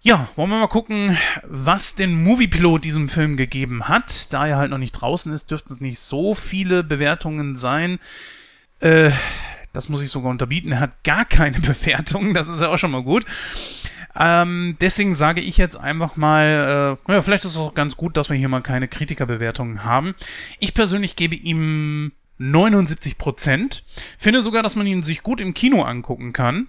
[0.00, 4.32] Ja, wollen wir mal gucken, was den Moviepilot diesem Film gegeben hat.
[4.32, 7.98] Da er halt noch nicht draußen ist, dürften es nicht so viele Bewertungen sein.
[8.78, 9.10] Äh,
[9.72, 10.70] das muss ich sogar unterbieten.
[10.70, 13.24] Er hat gar keine Bewertungen, das ist ja auch schon mal gut.
[14.16, 18.16] Ähm, deswegen sage ich jetzt einfach mal, äh, ja, vielleicht ist es auch ganz gut,
[18.16, 20.14] dass wir hier mal keine Kritikerbewertungen haben.
[20.60, 23.82] Ich persönlich gebe ihm 79 Prozent.
[24.16, 26.68] Finde sogar, dass man ihn sich gut im Kino angucken kann.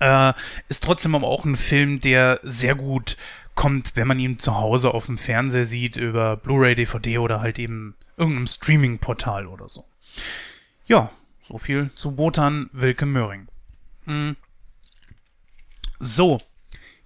[0.00, 0.32] Äh,
[0.68, 3.16] ist trotzdem aber auch ein Film, der sehr gut
[3.54, 7.58] kommt, wenn man ihn zu Hause auf dem Fernseher sieht, über Blu-ray, DVD oder halt
[7.58, 9.84] eben irgendeinem Streaming-Portal oder so.
[10.86, 11.10] Ja,
[11.42, 13.48] so viel zu Botan Wilke Möhring.
[14.06, 14.36] Hm.
[15.98, 16.40] So,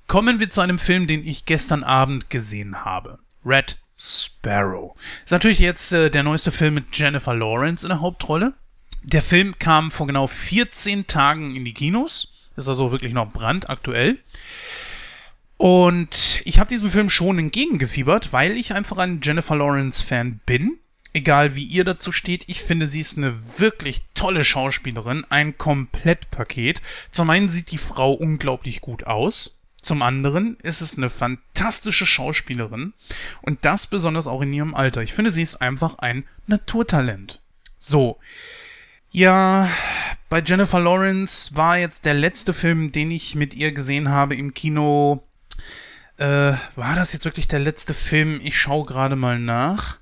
[0.06, 3.18] kommen wir zu einem Film, den ich gestern Abend gesehen habe.
[3.44, 4.94] Red Sparrow.
[5.24, 8.54] Ist natürlich jetzt äh, der neueste Film mit Jennifer Lawrence in der Hauptrolle.
[9.02, 12.43] Der Film kam vor genau 14 Tagen in die Kinos.
[12.56, 14.18] Ist also wirklich noch brandaktuell.
[15.56, 20.78] Und ich habe diesem Film schon entgegengefiebert, weil ich einfach ein Jennifer Lawrence-Fan bin.
[21.12, 26.82] Egal wie ihr dazu steht, ich finde, sie ist eine wirklich tolle Schauspielerin, ein Komplettpaket.
[27.12, 29.56] Zum einen sieht die Frau unglaublich gut aus.
[29.80, 32.94] Zum anderen ist es eine fantastische Schauspielerin
[33.42, 35.02] und das besonders auch in ihrem Alter.
[35.02, 37.42] Ich finde, sie ist einfach ein Naturtalent.
[37.76, 38.18] So.
[39.16, 39.70] Ja,
[40.28, 44.54] bei Jennifer Lawrence war jetzt der letzte Film, den ich mit ihr gesehen habe im
[44.54, 45.22] Kino.
[46.16, 48.40] Äh, war das jetzt wirklich der letzte Film?
[48.42, 49.98] Ich schaue gerade mal nach.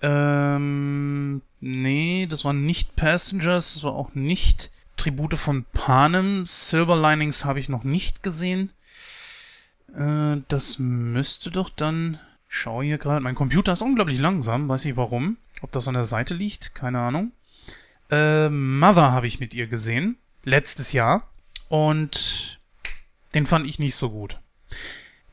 [0.00, 6.46] Ähm, nee, das war nicht Passengers, das war auch nicht Tribute von Panem.
[6.46, 8.70] Silver Linings habe ich noch nicht gesehen.
[9.94, 12.18] Äh, das müsste doch dann.
[12.48, 13.20] Ich schaue hier gerade.
[13.20, 15.36] Mein Computer ist unglaublich langsam, weiß ich warum.
[15.60, 17.32] Ob das an der Seite liegt, keine Ahnung.
[18.10, 20.16] Äh, Mother habe ich mit ihr gesehen.
[20.44, 21.28] Letztes Jahr.
[21.68, 22.60] Und
[23.34, 24.38] den fand ich nicht so gut.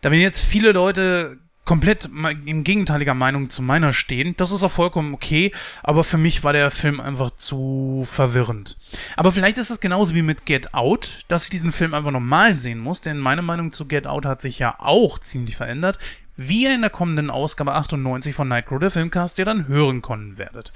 [0.01, 2.09] Da bin jetzt viele Leute komplett
[2.45, 4.35] in gegenteiliger Meinung zu meiner stehen.
[4.37, 8.77] Das ist auch vollkommen okay, aber für mich war der Film einfach zu verwirrend.
[9.17, 12.59] Aber vielleicht ist es genauso wie mit Get Out, dass ich diesen Film einfach normal
[12.59, 15.97] sehen muss, denn meine Meinung zu Get Out hat sich ja auch ziemlich verändert,
[16.37, 20.37] wie ihr in der kommenden Ausgabe 98 von Nightcrow, der Filmcast, ihr dann hören können
[20.37, 20.71] werdet.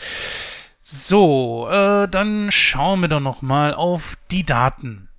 [0.81, 5.09] So, äh, dann schauen wir doch noch mal auf die Daten.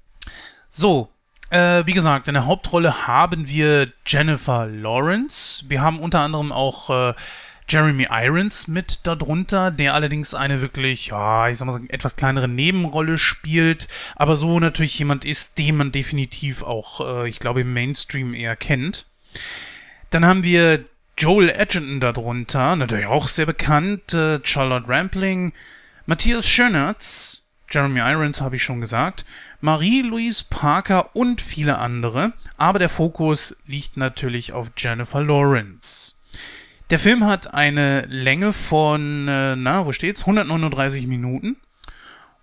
[0.69, 1.11] So,
[1.51, 5.65] äh, wie gesagt, in der Hauptrolle haben wir Jennifer Lawrence.
[5.69, 7.15] Wir haben unter anderem auch äh,
[7.69, 12.49] Jeremy Irons mit darunter, der allerdings eine wirklich, ja, ich sag mal so etwas kleinere
[12.49, 17.73] Nebenrolle spielt, aber so natürlich jemand ist, den man definitiv auch, äh, ich glaube, im
[17.73, 19.07] Mainstream eher kennt.
[20.11, 20.85] Dann haben wir
[21.17, 25.53] Joel Edgerton darunter, natürlich auch sehr bekannt, äh, Charlotte Rampling,
[26.07, 29.25] Matthias Schönertz, Jeremy Irons habe ich schon gesagt,
[29.61, 36.17] Marie-Louise Parker und viele andere, aber der Fokus liegt natürlich auf Jennifer Lawrence.
[36.91, 40.23] Der Film hat eine Länge von, äh, na, wo steht's?
[40.23, 41.57] 139 Minuten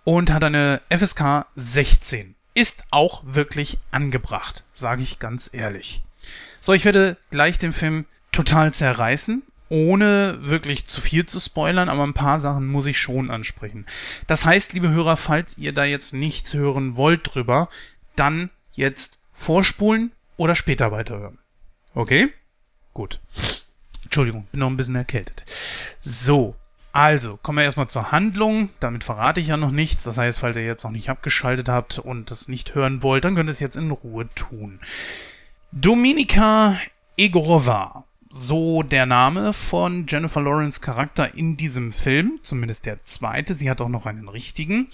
[0.04, 2.34] und hat eine FSK 16.
[2.54, 6.02] Ist auch wirklich angebracht, sage ich ganz ehrlich.
[6.60, 12.04] So, ich werde gleich den Film total zerreißen ohne wirklich zu viel zu spoilern, aber
[12.04, 13.86] ein paar Sachen muss ich schon ansprechen.
[14.26, 17.68] Das heißt, liebe Hörer, falls ihr da jetzt nichts hören wollt drüber,
[18.16, 21.38] dann jetzt vorspulen oder später weiterhören.
[21.94, 22.32] Okay?
[22.94, 23.20] Gut.
[24.04, 25.44] Entschuldigung, bin noch ein bisschen erkältet.
[26.00, 26.56] So,
[26.92, 28.70] also, kommen wir erstmal zur Handlung.
[28.80, 30.04] Damit verrate ich ja noch nichts.
[30.04, 33.34] Das heißt, falls ihr jetzt noch nicht abgeschaltet habt und das nicht hören wollt, dann
[33.34, 34.80] könnt ihr es jetzt in Ruhe tun.
[35.70, 36.76] Dominika
[37.18, 43.70] Egorova so der Name von Jennifer Lawrence Charakter in diesem Film, zumindest der zweite, sie
[43.70, 44.88] hat auch noch einen richtigen,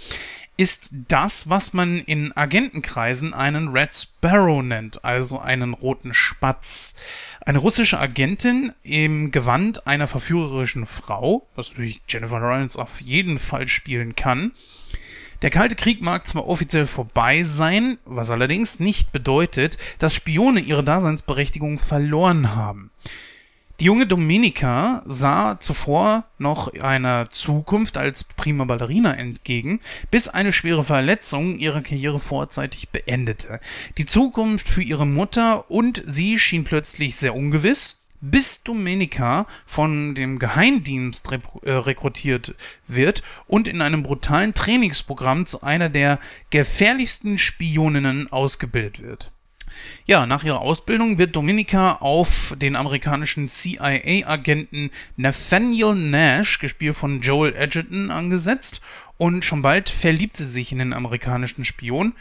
[0.57, 6.95] ist das, was man in Agentenkreisen einen Red Sparrow nennt, also einen roten Spatz.
[7.45, 13.67] Eine russische Agentin im Gewand einer verführerischen Frau, was natürlich Jennifer Lawrence auf jeden Fall
[13.67, 14.53] spielen kann,
[15.43, 20.83] Der Kalte Krieg mag zwar offiziell vorbei sein, was allerdings nicht bedeutet, dass Spione ihre
[20.83, 22.91] Daseinsberechtigung verloren haben.
[23.81, 29.81] Die junge Dominika sah zuvor noch einer Zukunft als prima Ballerina entgegen,
[30.13, 33.59] bis eine schwere Verletzung ihre Karriere vorzeitig beendete.
[33.99, 40.39] Die Zukunft für ihre Mutter und sie schien plötzlich sehr ungewiss, bis Domenica von dem
[40.39, 41.31] Geheimdienst
[41.63, 42.55] äh, rekrutiert
[42.87, 49.33] wird und in einem brutalen Trainingsprogramm zu einer der gefährlichsten Spioninnen ausgebildet wird.
[50.07, 57.55] Ja, nach ihrer Ausbildung wird Dominica auf den amerikanischen CIA-Agenten Nathaniel Nash, gespielt von Joel
[57.55, 58.81] Edgerton, angesetzt
[59.17, 62.15] und schon bald verliebt sie sich in den amerikanischen Spion.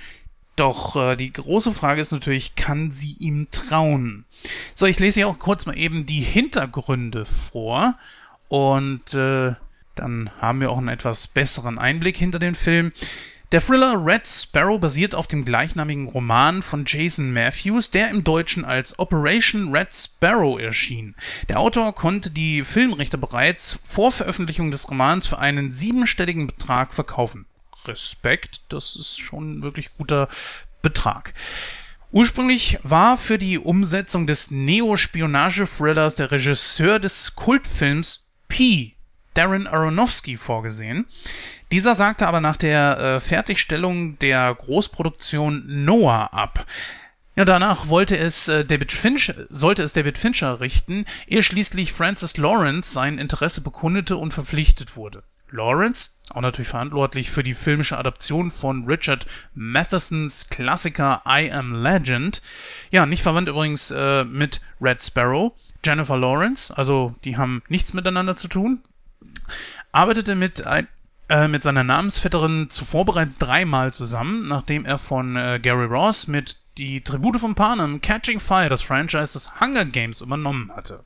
[0.55, 4.25] Doch äh, die große Frage ist natürlich, kann sie ihm trauen?
[4.75, 7.97] So, ich lese hier auch kurz mal eben die Hintergründe vor
[8.49, 9.55] und äh,
[9.95, 12.91] dann haben wir auch einen etwas besseren Einblick hinter den Film.
[13.53, 18.65] Der Thriller Red Sparrow basiert auf dem gleichnamigen Roman von Jason Matthews, der im Deutschen
[18.65, 21.13] als Operation Red Sparrow erschien.
[21.49, 27.45] Der Autor konnte die Filmrechte bereits vor Veröffentlichung des Romans für einen siebenstelligen Betrag verkaufen.
[27.85, 30.29] Respekt, das ist schon ein wirklich guter
[30.81, 31.35] Betrag.
[32.11, 38.95] Ursprünglich war für die Umsetzung des Neo-Spionage-Thrillers der Regisseur des Kultfilms P.
[39.33, 41.05] Darren Aronofsky vorgesehen.
[41.71, 46.65] Dieser sagte aber nach der äh, Fertigstellung der Großproduktion Noah ab.
[47.35, 52.37] Ja, danach wollte es äh, David Finch, sollte es David Fincher richten, ehe schließlich Francis
[52.37, 55.23] Lawrence sein Interesse bekundete und verpflichtet wurde.
[55.49, 62.41] Lawrence, auch natürlich verantwortlich für die filmische Adaption von Richard Mathesons Klassiker I Am Legend.
[62.91, 65.53] Ja, nicht verwandt übrigens äh, mit Red Sparrow.
[65.83, 68.81] Jennifer Lawrence, also die haben nichts miteinander zu tun.
[69.91, 70.87] Arbeitete mit ein,
[71.29, 76.57] äh, mit seiner Namensvetterin zuvor bereits dreimal zusammen, nachdem er von äh, Gary Ross mit
[76.77, 81.03] Die Tribute von Panem Catching Fire das Franchise des Hunger Games übernommen hatte.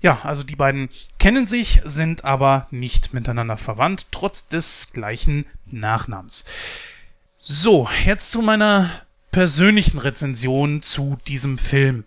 [0.00, 6.44] Ja, also die beiden kennen sich, sind aber nicht miteinander verwandt, trotz des gleichen Nachnamens.
[7.36, 8.90] So, jetzt zu meiner
[9.30, 12.04] persönlichen Rezension zu diesem Film.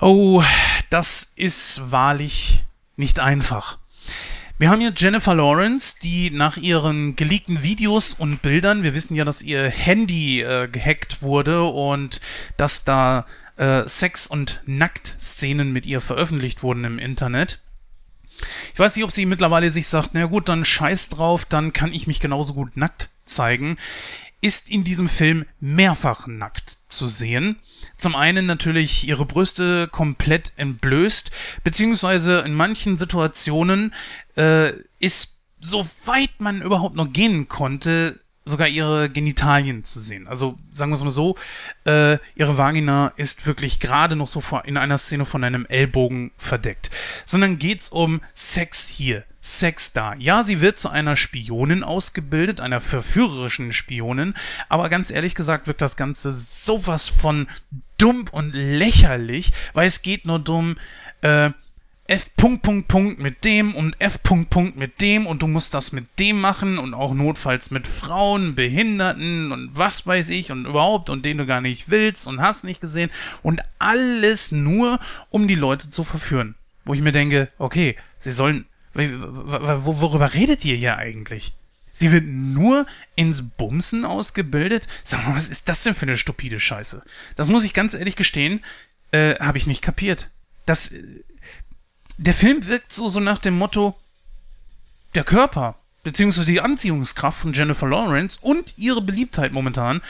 [0.00, 0.42] Oh,
[0.90, 2.64] das ist wahrlich
[2.96, 3.78] nicht einfach.
[4.62, 9.24] Wir haben hier Jennifer Lawrence, die nach ihren geleakten Videos und Bildern, wir wissen ja,
[9.24, 12.20] dass ihr Handy äh, gehackt wurde und
[12.56, 17.60] dass da äh, Sex- und Nacktszenen mit ihr veröffentlicht wurden im Internet.
[18.72, 21.92] Ich weiß nicht, ob sie mittlerweile sich sagt, na gut, dann scheiß drauf, dann kann
[21.92, 23.78] ich mich genauso gut nackt zeigen
[24.42, 27.56] ist in diesem Film mehrfach nackt zu sehen.
[27.96, 31.30] Zum einen natürlich ihre Brüste komplett entblößt,
[31.62, 33.94] beziehungsweise in manchen Situationen
[34.36, 40.26] äh, ist, soweit man überhaupt noch gehen konnte, sogar ihre Genitalien zu sehen.
[40.26, 41.36] Also sagen wir es mal so,
[41.84, 46.32] äh, ihre Vagina ist wirklich gerade noch so vor, in einer Szene von einem Ellbogen
[46.38, 46.90] verdeckt.
[47.24, 49.24] Sondern geht's um Sex hier.
[49.40, 50.14] Sex da.
[50.14, 54.34] Ja, sie wird zu einer Spionin ausgebildet, einer verführerischen Spionin,
[54.68, 57.48] aber ganz ehrlich gesagt wirkt das Ganze sowas von
[57.98, 60.76] dumm und lächerlich, weil es geht nur darum,
[61.22, 61.50] äh,
[62.12, 65.72] F Punkt Punkt Punkt mit dem und F Punkt Punkt mit dem und du musst
[65.72, 70.66] das mit dem machen und auch notfalls mit Frauen, Behinderten und was weiß ich und
[70.66, 73.10] überhaupt und den du gar nicht willst und hast nicht gesehen
[73.42, 76.54] und alles nur, um die Leute zu verführen.
[76.84, 81.54] Wo ich mir denke, okay, sie sollen, worüber redet ihr hier eigentlich?
[81.94, 84.86] Sie wird nur ins Bumsen ausgebildet?
[85.02, 87.02] Sag mal, was ist das denn für eine stupide Scheiße?
[87.36, 88.62] Das muss ich ganz ehrlich gestehen,
[89.12, 90.28] äh, habe ich nicht kapiert.
[90.66, 90.92] Das,
[92.16, 93.96] der Film wirkt so, so nach dem Motto,
[95.14, 100.02] der Körper, beziehungsweise die Anziehungskraft von Jennifer Lawrence und ihre Beliebtheit momentan,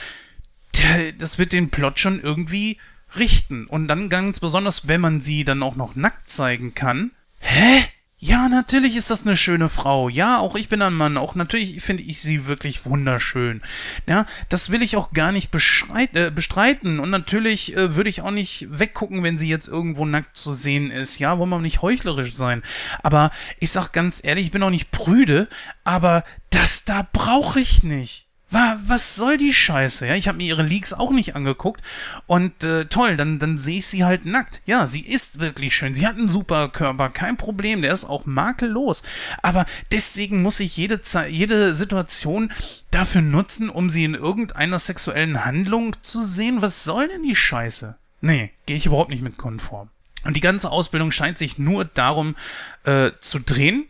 [0.77, 2.77] der, das wird den Plot schon irgendwie
[3.15, 3.67] richten.
[3.67, 7.11] Und dann ganz besonders, wenn man sie dann auch noch nackt zeigen kann.
[7.39, 7.83] Hä?
[8.25, 10.07] Ja, natürlich ist das eine schöne Frau.
[10.07, 11.17] Ja, auch ich bin ein Mann.
[11.17, 13.61] Auch natürlich finde ich sie wirklich wunderschön.
[14.07, 17.01] Ja, das will ich auch gar nicht äh, bestreiten.
[17.01, 20.89] Und natürlich äh, würde ich auch nicht weggucken, wenn sie jetzt irgendwo nackt zu sehen
[20.89, 21.19] ist.
[21.19, 22.63] Ja, wollen wir nicht heuchlerisch sein.
[23.01, 23.29] Aber
[23.59, 25.49] ich sag ganz ehrlich, ich bin auch nicht prüde,
[25.83, 30.07] aber das da brauche ich nicht was soll die Scheiße?
[30.07, 31.81] Ja, ich habe mir ihre Leaks auch nicht angeguckt.
[32.27, 34.61] Und äh, toll, dann, dann sehe ich sie halt nackt.
[34.65, 35.93] Ja, sie ist wirklich schön.
[35.93, 37.81] Sie hat einen super Körper, kein Problem.
[37.81, 39.03] Der ist auch makellos.
[39.41, 42.51] Aber deswegen muss ich jede, jede Situation
[42.91, 46.61] dafür nutzen, um sie in irgendeiner sexuellen Handlung zu sehen.
[46.61, 47.95] Was soll denn die Scheiße?
[48.21, 49.89] Nee, gehe ich überhaupt nicht mit konform.
[50.23, 52.35] Und die ganze Ausbildung scheint sich nur darum
[52.83, 53.85] äh, zu drehen.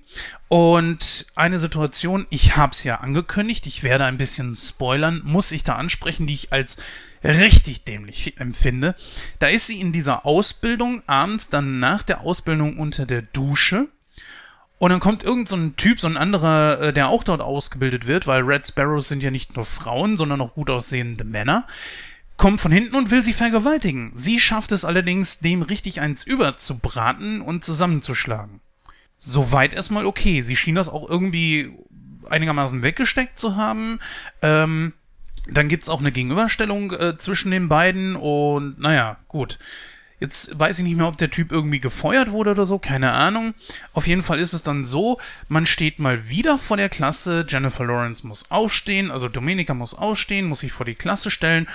[0.47, 5.63] Und eine Situation, ich habe es ja angekündigt, ich werde ein bisschen spoilern, muss ich
[5.63, 6.77] da ansprechen, die ich als
[7.23, 8.95] richtig dämlich empfinde.
[9.39, 13.87] Da ist sie in dieser Ausbildung, abends dann nach der Ausbildung unter der Dusche.
[14.79, 18.05] Und dann kommt irgend so ein Typ, so ein anderer, äh, der auch dort ausgebildet
[18.05, 21.65] wird, weil Red Sparrows sind ja nicht nur Frauen, sondern auch gut aussehende Männer
[22.37, 24.11] kommt von hinten und will sie vergewaltigen.
[24.15, 28.59] Sie schafft es allerdings, dem richtig eins überzubraten und zusammenzuschlagen.
[29.17, 30.41] Soweit erstmal okay.
[30.41, 31.73] Sie schien das auch irgendwie
[32.29, 33.99] einigermaßen weggesteckt zu haben.
[34.41, 34.93] Ähm,
[35.47, 39.59] dann gibt's auch eine Gegenüberstellung äh, zwischen den beiden und naja, gut.
[40.19, 43.53] Jetzt weiß ich nicht mehr, ob der Typ irgendwie gefeuert wurde oder so, keine Ahnung.
[43.91, 45.19] Auf jeden Fall ist es dann so,
[45.49, 50.45] man steht mal wieder vor der Klasse, Jennifer Lawrence muss aufstehen, also Dominika muss aufstehen,
[50.45, 51.67] muss sich vor die Klasse stellen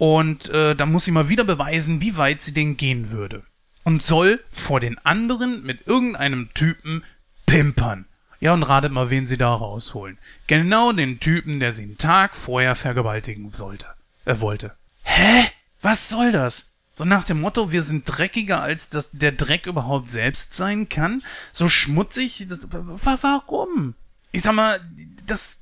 [0.00, 3.42] und äh, da muss sie mal wieder beweisen, wie weit sie denn gehen würde.
[3.84, 7.04] Und soll vor den anderen mit irgendeinem Typen
[7.44, 8.06] pimpern.
[8.40, 10.16] Ja, und ratet mal, wen sie da rausholen.
[10.46, 13.88] Genau den Typen, der sie einen Tag vorher vergewaltigen sollte.
[14.24, 14.74] Er äh, wollte.
[15.02, 15.44] Hä?
[15.82, 16.72] Was soll das?
[16.94, 21.22] So nach dem Motto, wir sind dreckiger, als das, der Dreck überhaupt selbst sein kann?
[21.52, 22.46] So schmutzig?
[22.48, 23.92] Das, warum?
[24.32, 24.80] Ich sag mal,
[25.26, 25.58] das.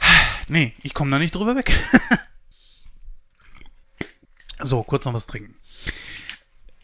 [0.48, 1.70] Nee, ich komme da nicht drüber weg.
[4.62, 5.54] So, kurz noch was trinken.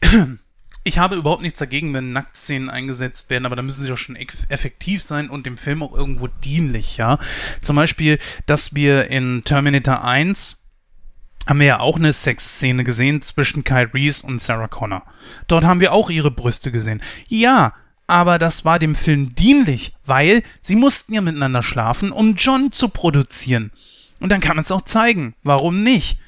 [0.87, 4.14] Ich habe überhaupt nichts dagegen, wenn Nacktszenen eingesetzt werden, aber da müssen sie doch schon
[4.14, 7.18] effektiv sein und dem Film auch irgendwo dienlich, ja.
[7.61, 10.64] Zum Beispiel, dass wir in Terminator 1
[11.49, 15.03] haben wir ja auch eine Sexszene gesehen zwischen Kyle Reese und Sarah Connor.
[15.49, 17.03] Dort haben wir auch ihre Brüste gesehen.
[17.27, 17.74] Ja,
[18.07, 22.89] aber das war dem Film dienlich, weil sie mussten ja miteinander schlafen, um John zu
[22.89, 23.72] produzieren.
[24.20, 25.35] Und dann kann man es auch zeigen.
[25.43, 26.20] Warum nicht?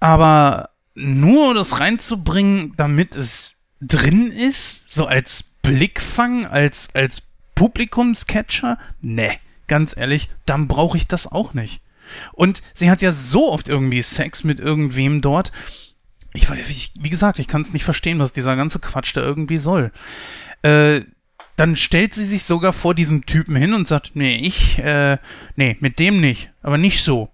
[0.00, 9.30] Aber nur das reinzubringen, damit es drin ist, so als Blickfang, als, als Publikumscatcher, ne,
[9.68, 11.80] ganz ehrlich, dann brauche ich das auch nicht.
[12.32, 15.52] Und sie hat ja so oft irgendwie Sex mit irgendwem dort.
[16.32, 19.58] Ich, ich wie gesagt, ich kann es nicht verstehen, was dieser ganze Quatsch da irgendwie
[19.58, 19.92] soll.
[20.62, 21.02] Äh,
[21.56, 25.18] dann stellt sie sich sogar vor diesem Typen hin und sagt, nee, ich, äh,
[25.56, 27.30] nee, mit dem nicht, aber nicht so.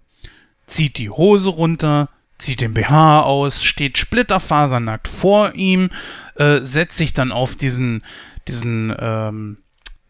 [0.66, 2.08] Zieht die Hose runter,
[2.44, 5.90] zieht den BH aus, steht splitterfasernackt vor ihm,
[6.36, 8.04] äh, setzt sich dann auf diesen,
[8.46, 9.58] diesen ähm,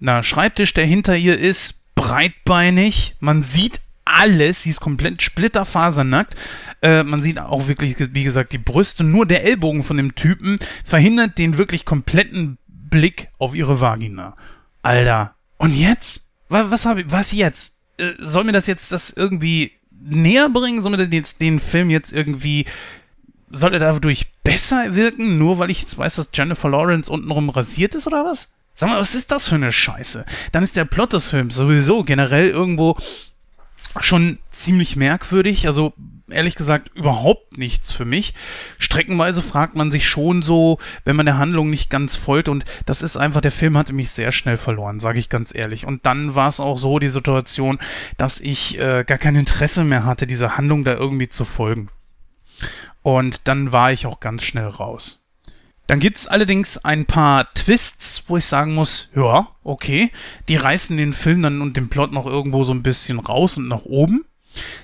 [0.00, 3.16] na, Schreibtisch, der hinter ihr ist, breitbeinig.
[3.20, 6.34] Man sieht alles, sie ist komplett splitterfasernackt.
[6.82, 9.04] Äh, man sieht auch wirklich, wie gesagt, die Brüste.
[9.04, 14.36] Nur der Ellbogen von dem Typen verhindert den wirklich kompletten Blick auf ihre Vagina.
[14.82, 15.34] Alter.
[15.56, 16.28] Und jetzt?
[16.48, 17.78] Was, was habe ich, was jetzt?
[17.96, 19.72] Äh, soll mir das jetzt das irgendwie
[20.04, 22.66] näher bringen, somit jetzt den Film jetzt irgendwie
[23.50, 27.94] soll er dadurch besser wirken, nur weil ich jetzt weiß, dass Jennifer Lawrence untenrum rasiert
[27.94, 28.48] ist oder was?
[28.74, 30.24] Sag mal, was ist das für eine Scheiße?
[30.50, 32.96] Dann ist der Plot des Films sowieso generell irgendwo
[34.00, 35.66] schon ziemlich merkwürdig.
[35.66, 35.94] Also
[36.30, 38.34] ehrlich gesagt überhaupt nichts für mich.
[38.78, 43.02] Streckenweise fragt man sich schon so, wenn man der Handlung nicht ganz folgt und das
[43.02, 45.86] ist einfach, der Film hatte mich sehr schnell verloren, sage ich ganz ehrlich.
[45.86, 47.78] Und dann war es auch so die Situation,
[48.16, 51.88] dass ich äh, gar kein Interesse mehr hatte, dieser Handlung da irgendwie zu folgen.
[53.02, 55.23] Und dann war ich auch ganz schnell raus.
[55.86, 60.10] Dann gibt es allerdings ein paar Twists, wo ich sagen muss, ja, okay,
[60.48, 63.68] die reißen den Film dann und den Plot noch irgendwo so ein bisschen raus und
[63.68, 64.24] nach oben.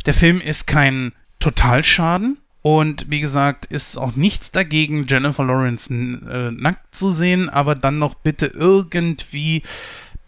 [0.07, 2.39] Der Film ist kein Totalschaden.
[2.63, 7.99] Und wie gesagt, ist auch nichts dagegen, Jennifer Lawrence äh, nackt zu sehen, aber dann
[7.99, 9.63] noch bitte irgendwie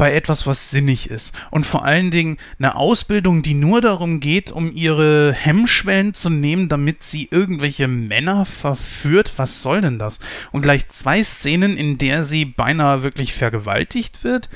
[0.03, 1.33] bei etwas, was sinnig ist.
[1.53, 6.69] Und vor allen Dingen eine Ausbildung, die nur darum geht, um ihre Hemmschwellen zu nehmen,
[6.69, 9.31] damit sie irgendwelche Männer verführt.
[9.37, 10.19] Was soll denn das?
[10.51, 14.49] Und gleich zwei Szenen, in der sie beinahe wirklich vergewaltigt wird,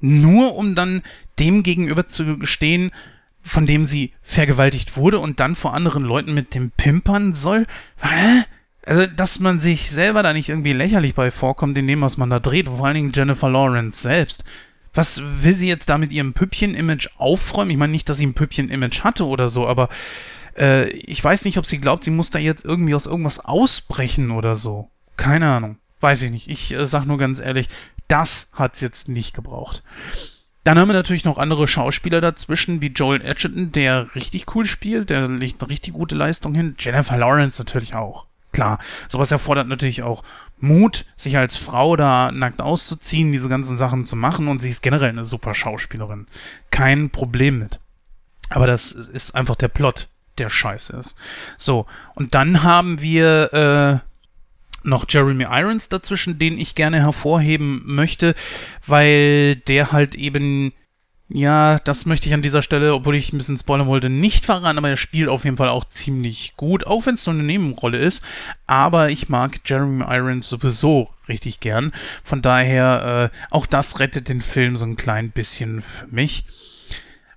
[0.00, 1.02] nur um dann
[1.38, 2.90] dem gegenüber zu gestehen,
[3.42, 7.66] von dem sie vergewaltigt wurde und dann vor anderen Leuten mit dem pimpern soll?
[8.00, 8.44] Hä?
[8.86, 12.30] Also, dass man sich selber da nicht irgendwie lächerlich bei vorkommt, in dem, was man
[12.30, 14.44] da dreht, vor allen Dingen Jennifer Lawrence selbst.
[14.94, 17.70] Was will sie jetzt da mit ihrem Püppchen-Image aufräumen?
[17.70, 19.88] Ich meine nicht, dass sie ein Püppchen-Image hatte oder so, aber
[20.56, 24.30] äh, ich weiß nicht, ob sie glaubt, sie muss da jetzt irgendwie aus irgendwas ausbrechen
[24.30, 24.88] oder so.
[25.16, 25.78] Keine Ahnung.
[26.00, 26.48] Weiß ich nicht.
[26.48, 27.68] Ich äh, sag nur ganz ehrlich,
[28.08, 29.82] das hat's jetzt nicht gebraucht.
[30.62, 35.10] Dann haben wir natürlich noch andere Schauspieler dazwischen, wie Joel Edgerton, der richtig cool spielt,
[35.10, 36.74] der legt eine richtig gute Leistung hin.
[36.78, 38.26] Jennifer Lawrence natürlich auch.
[38.52, 38.78] Klar,
[39.08, 40.22] sowas erfordert natürlich auch
[40.64, 44.82] Mut, sich als Frau da nackt auszuziehen, diese ganzen Sachen zu machen und sie ist
[44.82, 46.26] generell eine super Schauspielerin.
[46.70, 47.80] Kein Problem mit.
[48.50, 50.08] Aber das ist einfach der Plot,
[50.38, 51.16] der scheiße ist.
[51.56, 54.14] So, und dann haben wir, äh,
[54.84, 58.34] noch Jeremy Irons dazwischen, den ich gerne hervorheben möchte,
[58.86, 60.72] weil der halt eben
[61.36, 64.78] ja, das möchte ich an dieser Stelle, obwohl ich ein bisschen spoilern wollte, nicht verraten,
[64.78, 67.98] aber er spielt auf jeden Fall auch ziemlich gut, auch wenn es nur eine Nebenrolle
[67.98, 68.24] ist.
[68.68, 71.90] Aber ich mag Jeremy Irons sowieso richtig gern.
[72.22, 76.44] Von daher, äh, auch das rettet den Film so ein klein bisschen für mich.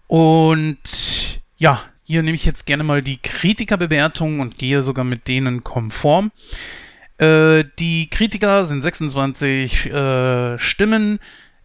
[0.06, 5.64] Und ja, hier nehme ich jetzt gerne mal die Kritikerbewertung und gehe sogar mit denen
[5.64, 6.32] konform.
[7.18, 11.18] Äh, die Kritiker sind 26 äh, Stimmen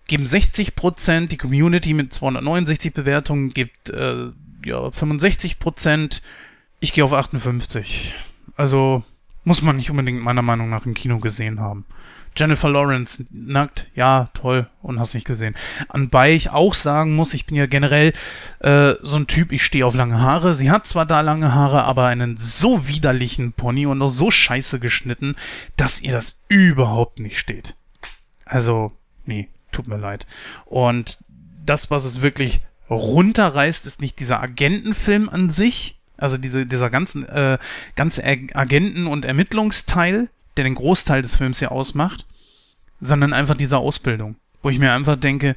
[0.07, 4.31] geben 60 Prozent, die Community mit 269 Bewertungen gibt äh,
[4.65, 6.23] ja 65 Prozent.
[6.81, 8.15] Ich gehe auf 58.
[8.57, 9.03] Also
[9.45, 11.85] muss man nicht unbedingt meiner Meinung nach im Kino gesehen haben.
[12.35, 15.55] Jennifer Lawrence nackt, ja, toll, und hast nicht gesehen.
[15.89, 18.15] Anbei ich auch sagen muss, ich bin ja generell
[18.61, 20.55] äh, so ein Typ, ich stehe auf lange Haare.
[20.55, 24.81] Sie hat zwar da lange Haare, aber einen so widerlichen Pony und noch so scheiße
[24.81, 25.37] geschnitten,
[25.77, 27.75] dass ihr das überhaupt nicht steht.
[28.47, 28.93] Also,
[29.27, 30.27] nee, tut mir leid.
[30.67, 31.19] Und
[31.65, 32.61] das, was es wirklich
[32.91, 37.59] runterreißt, ist nicht dieser Agentenfilm an sich, also diese, dieser ganzen, äh,
[37.97, 42.27] ganze Agenten- und Ermittlungsteil, der den Großteil des Films hier ausmacht,
[43.01, 45.57] sondern einfach diese Ausbildung, wo ich mir einfach denke,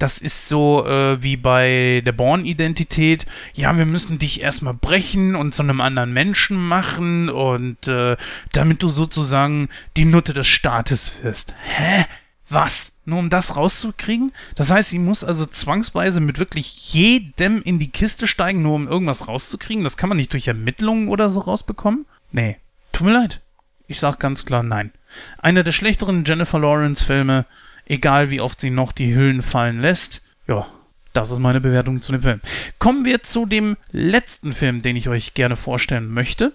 [0.00, 3.26] das ist so äh, wie bei der Born-Identität.
[3.52, 8.16] Ja, wir müssen dich erstmal brechen und zu einem anderen Menschen machen und äh,
[8.52, 11.54] damit du sozusagen die Nutte des Staates wirst.
[11.62, 12.06] Hä?
[12.50, 13.00] Was?
[13.04, 14.32] Nur um das rauszukriegen?
[14.56, 18.88] Das heißt, sie muss also zwangsweise mit wirklich jedem in die Kiste steigen, nur um
[18.88, 19.84] irgendwas rauszukriegen?
[19.84, 22.06] Das kann man nicht durch Ermittlungen oder so rausbekommen?
[22.32, 22.56] Nee.
[22.92, 23.40] Tut mir leid.
[23.86, 24.92] Ich sag ganz klar nein.
[25.38, 27.46] Einer der schlechteren Jennifer Lawrence Filme,
[27.86, 30.22] egal wie oft sie noch die Hüllen fallen lässt.
[30.48, 30.66] Ja,
[31.12, 32.40] das ist meine Bewertung zu dem Film.
[32.78, 36.52] Kommen wir zu dem letzten Film, den ich euch gerne vorstellen möchte.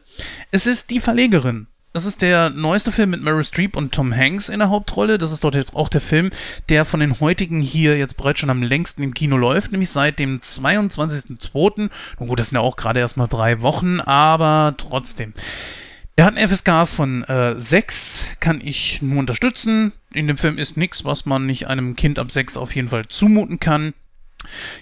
[0.52, 4.50] Es ist Die Verlegerin das ist der neueste Film mit Meryl Streep und Tom Hanks
[4.50, 5.18] in der Hauptrolle.
[5.18, 6.30] Das ist dort auch der Film,
[6.68, 10.20] der von den heutigen hier jetzt bereits schon am längsten im Kino läuft, nämlich seit
[10.20, 11.90] dem 22.02.
[12.20, 15.34] Nun gut, das sind ja auch gerade erst mal drei Wochen, aber trotzdem.
[16.18, 19.94] Er hat eine FSK von äh, 6, kann ich nur unterstützen.
[20.12, 23.08] In dem Film ist nichts, was man nicht einem Kind ab 6 auf jeden Fall
[23.08, 23.94] zumuten kann.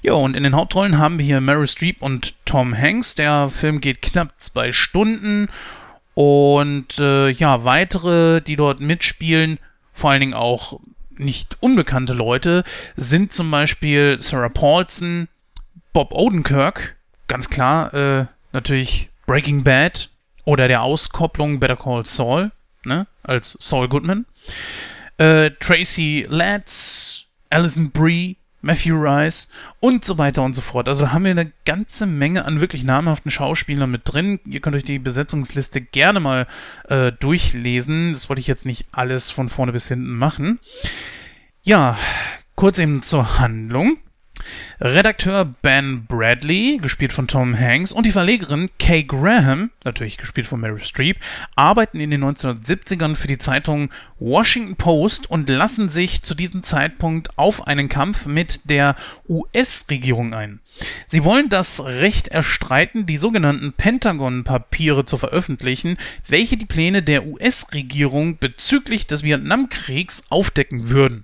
[0.01, 3.13] Ja, und in den Hauptrollen haben wir hier Meryl Streep und Tom Hanks.
[3.13, 5.47] Der Film geht knapp zwei Stunden
[6.13, 9.59] und äh, ja, weitere, die dort mitspielen,
[9.93, 10.79] vor allen Dingen auch
[11.17, 12.63] nicht unbekannte Leute,
[12.95, 15.27] sind zum Beispiel Sarah Paulson,
[15.91, 16.95] Bob Odenkirk,
[17.27, 20.09] ganz klar, äh, natürlich Breaking Bad
[20.45, 22.51] oder der Auskopplung Better Call Saul,
[22.83, 24.25] ne, als Saul Goodman,
[25.17, 29.49] äh, Tracy Letts, Alison Brie, Matthew Rice
[29.81, 30.87] und so weiter und so fort.
[30.87, 34.39] Also da haben wir eine ganze Menge an wirklich namhaften Schauspielern mit drin.
[34.45, 36.47] Ihr könnt euch die Besetzungsliste gerne mal
[36.87, 38.13] äh, durchlesen.
[38.13, 40.59] Das wollte ich jetzt nicht alles von vorne bis hinten machen.
[41.61, 41.97] Ja,
[42.55, 43.97] kurz eben zur Handlung.
[44.83, 50.59] Redakteur Ben Bradley, gespielt von Tom Hanks, und die Verlegerin Kay Graham, natürlich gespielt von
[50.59, 51.17] Mary Streep,
[51.55, 57.37] arbeiten in den 1970ern für die Zeitung Washington Post und lassen sich zu diesem Zeitpunkt
[57.37, 58.97] auf einen Kampf mit der
[59.29, 60.59] US-Regierung ein.
[61.07, 68.37] Sie wollen das Recht erstreiten, die sogenannten Pentagon-Papiere zu veröffentlichen, welche die Pläne der US-Regierung
[68.37, 71.23] bezüglich des Vietnamkriegs aufdecken würden.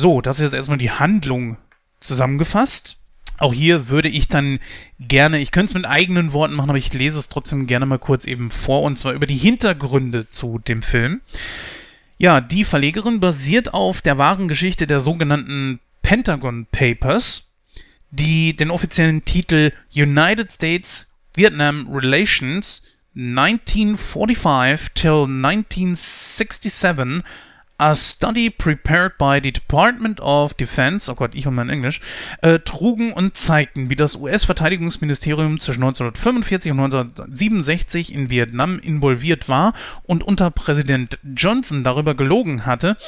[0.00, 1.58] So, das ist jetzt erstmal die Handlung
[2.00, 2.96] zusammengefasst.
[3.36, 4.58] Auch hier würde ich dann
[4.98, 7.98] gerne, ich könnte es mit eigenen Worten machen, aber ich lese es trotzdem gerne mal
[7.98, 11.20] kurz eben vor, und zwar über die Hintergründe zu dem Film.
[12.16, 17.52] Ja, die Verlegerin basiert auf der wahren Geschichte der sogenannten Pentagon Papers,
[18.10, 27.22] die den offiziellen Titel United States Vietnam Relations 1945 till 1967
[27.80, 32.02] A Study Prepared by the Department of Defense, oh Gott, ich und mein Englisch,
[32.42, 39.72] äh, trugen und zeigten, wie das US-Verteidigungsministerium zwischen 1945 und 1967 in Vietnam involviert war
[40.02, 42.98] und unter Präsident Johnson darüber gelogen hatte,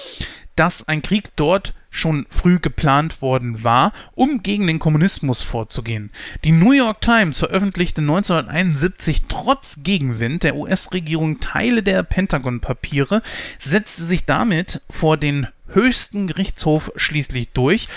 [0.57, 6.11] dass ein Krieg dort schon früh geplant worden war, um gegen den Kommunismus vorzugehen.
[6.43, 13.23] Die New York Times veröffentlichte 1971 trotz Gegenwind der US-Regierung Teile der Pentagon-Papiere,
[13.59, 17.89] setzte sich damit vor den höchsten Gerichtshof schließlich durch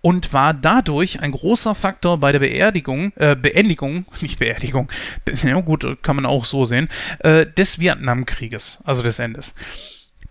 [0.00, 4.90] und war dadurch ein großer Faktor bei der Beerdigung, äh, Beendigung, nicht Beerdigung,
[5.42, 6.88] ja gut, kann man auch so sehen,
[7.20, 9.54] äh, des Vietnamkrieges, also des Endes.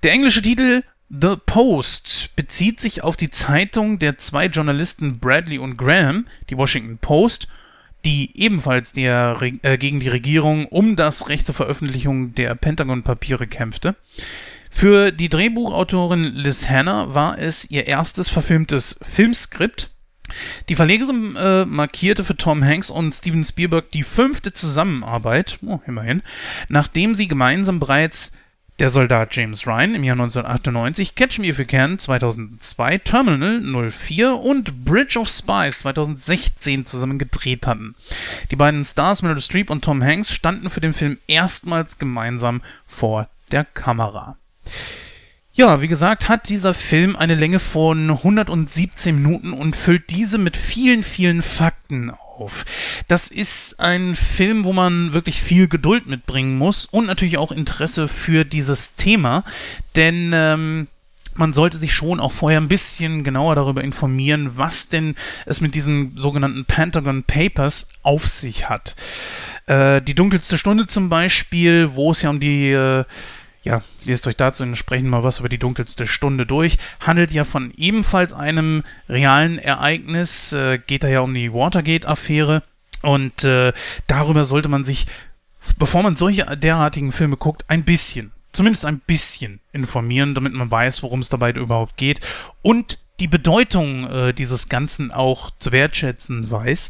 [0.04, 0.84] Der englische Titel
[1.14, 7.00] The Post bezieht sich auf die Zeitung der zwei Journalisten Bradley und Graham, die Washington
[7.00, 7.50] Post,
[8.06, 13.96] die ebenfalls der, äh, gegen die Regierung um das Recht zur Veröffentlichung der Pentagon-Papiere kämpfte.
[14.70, 19.92] Für die Drehbuchautorin Liz Hanna war es ihr erstes verfilmtes Filmskript.
[20.70, 26.22] Die Verlegerin äh, markierte für Tom Hanks und Steven Spielberg die fünfte Zusammenarbeit, oh, immerhin,
[26.70, 28.32] nachdem sie gemeinsam bereits
[28.82, 34.34] der Soldat James Ryan im Jahr 1998, Catch Me If You Can 2002, Terminal 04
[34.34, 37.94] und Bridge of Spies 2016 zusammen gedreht hatten.
[38.50, 43.30] Die beiden Stars Meryl Streep und Tom Hanks standen für den Film erstmals gemeinsam vor
[43.52, 44.38] der Kamera.
[45.54, 50.56] Ja, wie gesagt, hat dieser Film eine Länge von 117 Minuten und füllt diese mit
[50.56, 52.64] vielen, vielen Fakten auf.
[53.10, 58.08] Das ist ein Film, wo man wirklich viel Geduld mitbringen muss und natürlich auch Interesse
[58.08, 59.44] für dieses Thema,
[59.98, 60.88] denn ähm,
[61.36, 65.76] man sollte sich schon auch vorher ein bisschen genauer darüber informieren, was denn es mit
[65.76, 68.96] diesen sogenannten Pentagon Papers auf sich hat.
[69.68, 73.04] Äh, die dunkelste Stunde zum Beispiel, wo es ja um die äh,
[73.64, 76.78] ja, lest euch dazu entsprechend mal was über die dunkelste Stunde durch.
[77.00, 82.64] Handelt ja von ebenfalls einem realen Ereignis, äh, geht da ja um die Watergate-Affäre.
[83.04, 83.74] Und äh,
[84.08, 85.08] darüber sollte man sich,
[85.78, 91.04] bevor man solche derartigen Filme guckt, ein bisschen, zumindest ein bisschen informieren, damit man weiß,
[91.04, 92.20] worum es dabei überhaupt geht.
[92.64, 96.90] Und die Bedeutung äh, dieses Ganzen auch zu wertschätzen weiß.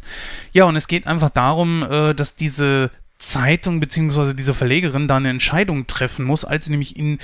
[0.52, 2.90] Ja, und es geht einfach darum, äh, dass diese
[3.22, 4.34] Zeitung bzw.
[4.34, 7.18] diese Verlegerin da eine Entscheidung treffen muss, als sie nämlich in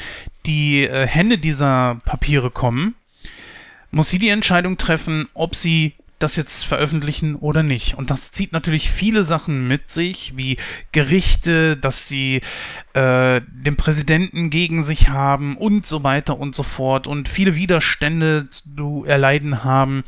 [0.46, 2.94] die äh, Hände dieser Papiere kommen,
[3.90, 7.94] muss sie die Entscheidung treffen, ob sie das jetzt veröffentlichen oder nicht.
[7.94, 10.56] Und das zieht natürlich viele Sachen mit sich, wie
[10.90, 12.40] Gerichte, dass sie
[12.94, 18.48] äh, den Präsidenten gegen sich haben und so weiter und so fort und viele Widerstände
[18.50, 20.02] zu erleiden haben.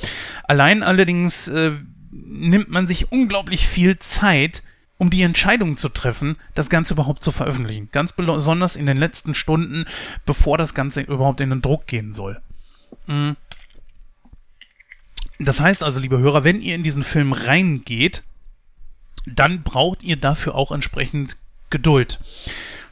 [0.48, 1.72] Allein allerdings äh,
[2.10, 4.62] nimmt man sich unglaublich viel Zeit,
[5.00, 7.88] um die Entscheidung zu treffen, das Ganze überhaupt zu veröffentlichen.
[7.90, 9.86] Ganz besonders in den letzten Stunden,
[10.26, 12.42] bevor das Ganze überhaupt in den Druck gehen soll.
[13.06, 13.38] Mhm.
[15.38, 18.24] Das heißt also, liebe Hörer, wenn ihr in diesen Film reingeht,
[19.24, 21.38] dann braucht ihr dafür auch entsprechend
[21.70, 22.20] Geduld.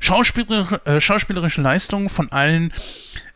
[0.00, 2.72] Schauspieler, äh, schauspielerische Leistung von allen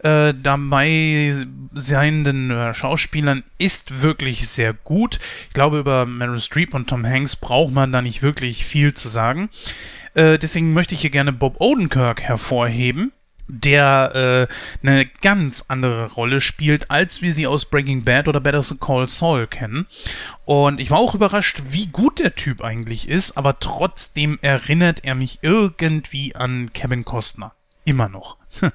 [0.02, 1.34] äh, dabei
[1.72, 5.18] seienden äh, Schauspielern ist wirklich sehr gut.
[5.48, 9.08] Ich glaube, über Meryl Streep und Tom Hanks braucht man da nicht wirklich viel zu
[9.08, 9.48] sagen.
[10.14, 13.12] Äh, deswegen möchte ich hier gerne Bob Odenkirk hervorheben
[13.52, 14.48] der
[14.82, 19.08] äh, eine ganz andere Rolle spielt, als wir sie aus Breaking Bad oder Better Call
[19.08, 19.86] Saul kennen.
[20.44, 25.14] Und ich war auch überrascht, wie gut der Typ eigentlich ist, aber trotzdem erinnert er
[25.14, 27.52] mich irgendwie an Kevin Costner.
[27.84, 28.36] Immer noch.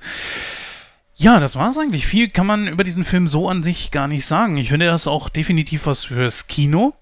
[1.19, 2.05] Ja, das war's eigentlich.
[2.05, 4.55] Viel kann man über diesen Film so an sich gar nicht sagen.
[4.57, 6.93] Ich finde das auch definitiv was fürs Kino.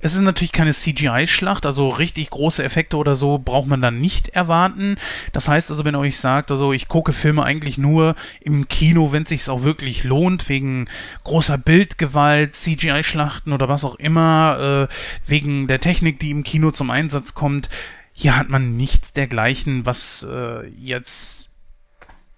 [0.00, 4.28] Es ist natürlich keine CGI-Schlacht, also richtig große Effekte oder so braucht man dann nicht
[4.28, 4.96] erwarten.
[5.32, 9.10] Das heißt also, wenn ihr euch sagt, also ich gucke Filme eigentlich nur im Kino,
[9.10, 10.88] wenn es sich auch wirklich lohnt, wegen
[11.24, 14.94] großer Bildgewalt, CGI-Schlachten oder was auch immer, äh,
[15.26, 17.68] wegen der Technik, die im Kino zum Einsatz kommt,
[18.12, 21.52] hier hat man nichts dergleichen, was äh, jetzt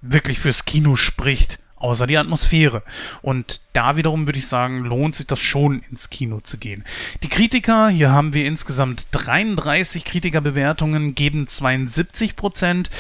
[0.01, 2.83] wirklich fürs Kino spricht, außer die Atmosphäre.
[3.23, 6.85] Und da wiederum würde ich sagen, lohnt sich das schon ins Kino zu gehen.
[7.23, 12.91] Die Kritiker, hier haben wir insgesamt 33 Kritikerbewertungen, geben 72 Prozent.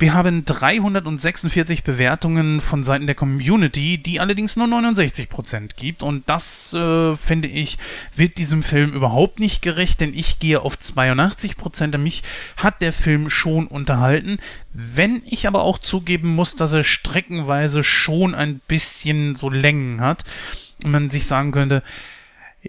[0.00, 6.02] Wir haben 346 Bewertungen von Seiten der Community, die allerdings nur 69% gibt.
[6.02, 7.76] Und das, äh, finde ich,
[8.16, 11.98] wird diesem Film überhaupt nicht gerecht, denn ich gehe auf 82%.
[11.98, 12.22] Mich
[12.56, 14.38] hat der Film schon unterhalten.
[14.72, 20.24] Wenn ich aber auch zugeben muss, dass er streckenweise schon ein bisschen so Längen hat.
[20.82, 21.82] Und man sich sagen könnte,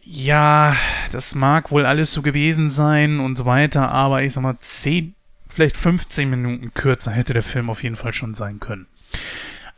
[0.04, 0.76] ja,
[1.14, 5.16] das mag wohl alles so gewesen sein und so weiter, aber ich sag mal, 10
[5.52, 8.88] vielleicht 15 Minuten kürzer hätte der Film auf jeden Fall schon sein können.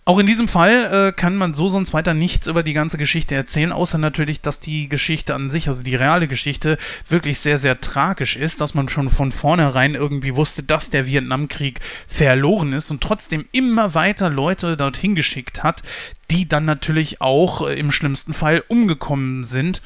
[0.05, 3.36] Auch in diesem Fall äh, kann man so sonst weiter nichts über die ganze Geschichte
[3.36, 7.80] erzählen, außer natürlich, dass die Geschichte an sich, also die reale Geschichte, wirklich sehr, sehr
[7.80, 12.99] tragisch ist, dass man schon von vornherein irgendwie wusste, dass der Vietnamkrieg verloren ist und
[12.99, 15.84] trotzdem immer weiter Leute dorthin geschickt hat,
[16.32, 19.82] die dann natürlich auch äh, im schlimmsten Fall umgekommen sind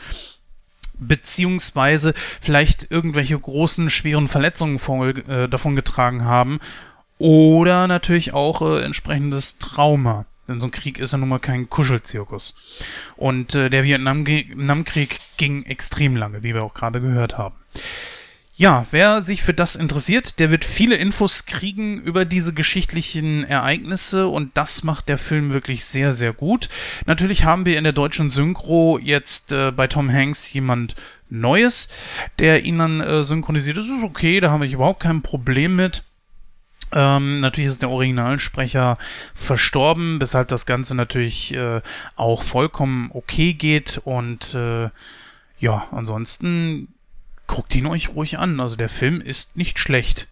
[1.00, 6.60] beziehungsweise vielleicht irgendwelche großen, schweren Verletzungen vor, äh, davon getragen haben
[7.18, 10.26] oder natürlich auch äh, entsprechendes Trauma.
[10.48, 12.82] Denn so ein Krieg ist ja nun mal kein Kuschelzirkus.
[13.18, 17.56] Und äh, der Vietnamkrieg ging extrem lange, wie wir auch gerade gehört haben.
[18.60, 24.28] Ja, wer sich für das interessiert, der wird viele Infos kriegen über diese geschichtlichen Ereignisse
[24.28, 26.68] und das macht der Film wirklich sehr, sehr gut.
[27.06, 30.96] Natürlich haben wir in der deutschen Synchro jetzt äh, bei Tom Hanks jemand
[31.30, 31.88] Neues,
[32.40, 33.78] der ihn dann äh, synchronisiert.
[33.78, 36.04] Das ist okay, da habe ich überhaupt kein Problem mit.
[36.94, 38.98] Ähm, natürlich ist der Originalsprecher
[39.36, 41.82] verstorben, weshalb das Ganze natürlich äh,
[42.16, 44.90] auch vollkommen okay geht und äh,
[45.60, 46.88] ja, ansonsten
[47.48, 48.60] guckt ihn euch ruhig an.
[48.60, 50.28] Also der Film ist nicht schlecht.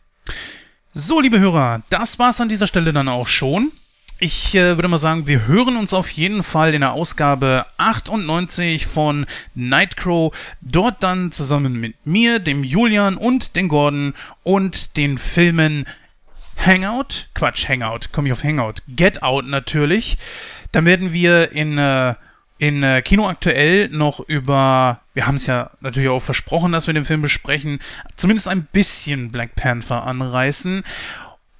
[0.91, 3.71] So, liebe Hörer, das war's an dieser Stelle dann auch schon.
[4.17, 8.85] Ich äh, würde mal sagen, wir hören uns auf jeden Fall in der Ausgabe 98
[8.85, 10.33] von Nightcrow.
[10.61, 14.13] Dort dann zusammen mit mir, dem Julian und dem Gordon
[14.43, 15.85] und den Filmen
[16.57, 20.17] Hangout, Quatsch, Hangout, komme ich auf Hangout, Get Out natürlich.
[20.71, 22.15] Dann werden wir in äh,
[22.57, 26.93] in äh, Kino aktuell noch über, wir haben es ja natürlich auch versprochen, dass wir
[26.93, 27.79] den Film besprechen,
[28.15, 30.83] zumindest ein bisschen Black Panther anreißen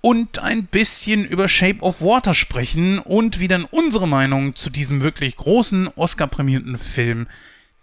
[0.01, 5.01] und ein bisschen über Shape of Water sprechen und wie dann unsere Meinung zu diesem
[5.01, 7.27] wirklich großen Oscar-prämierten Film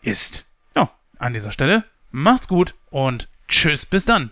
[0.03, 0.47] ist.
[0.77, 4.31] Ja, an dieser Stelle macht's gut und tschüss, bis dann.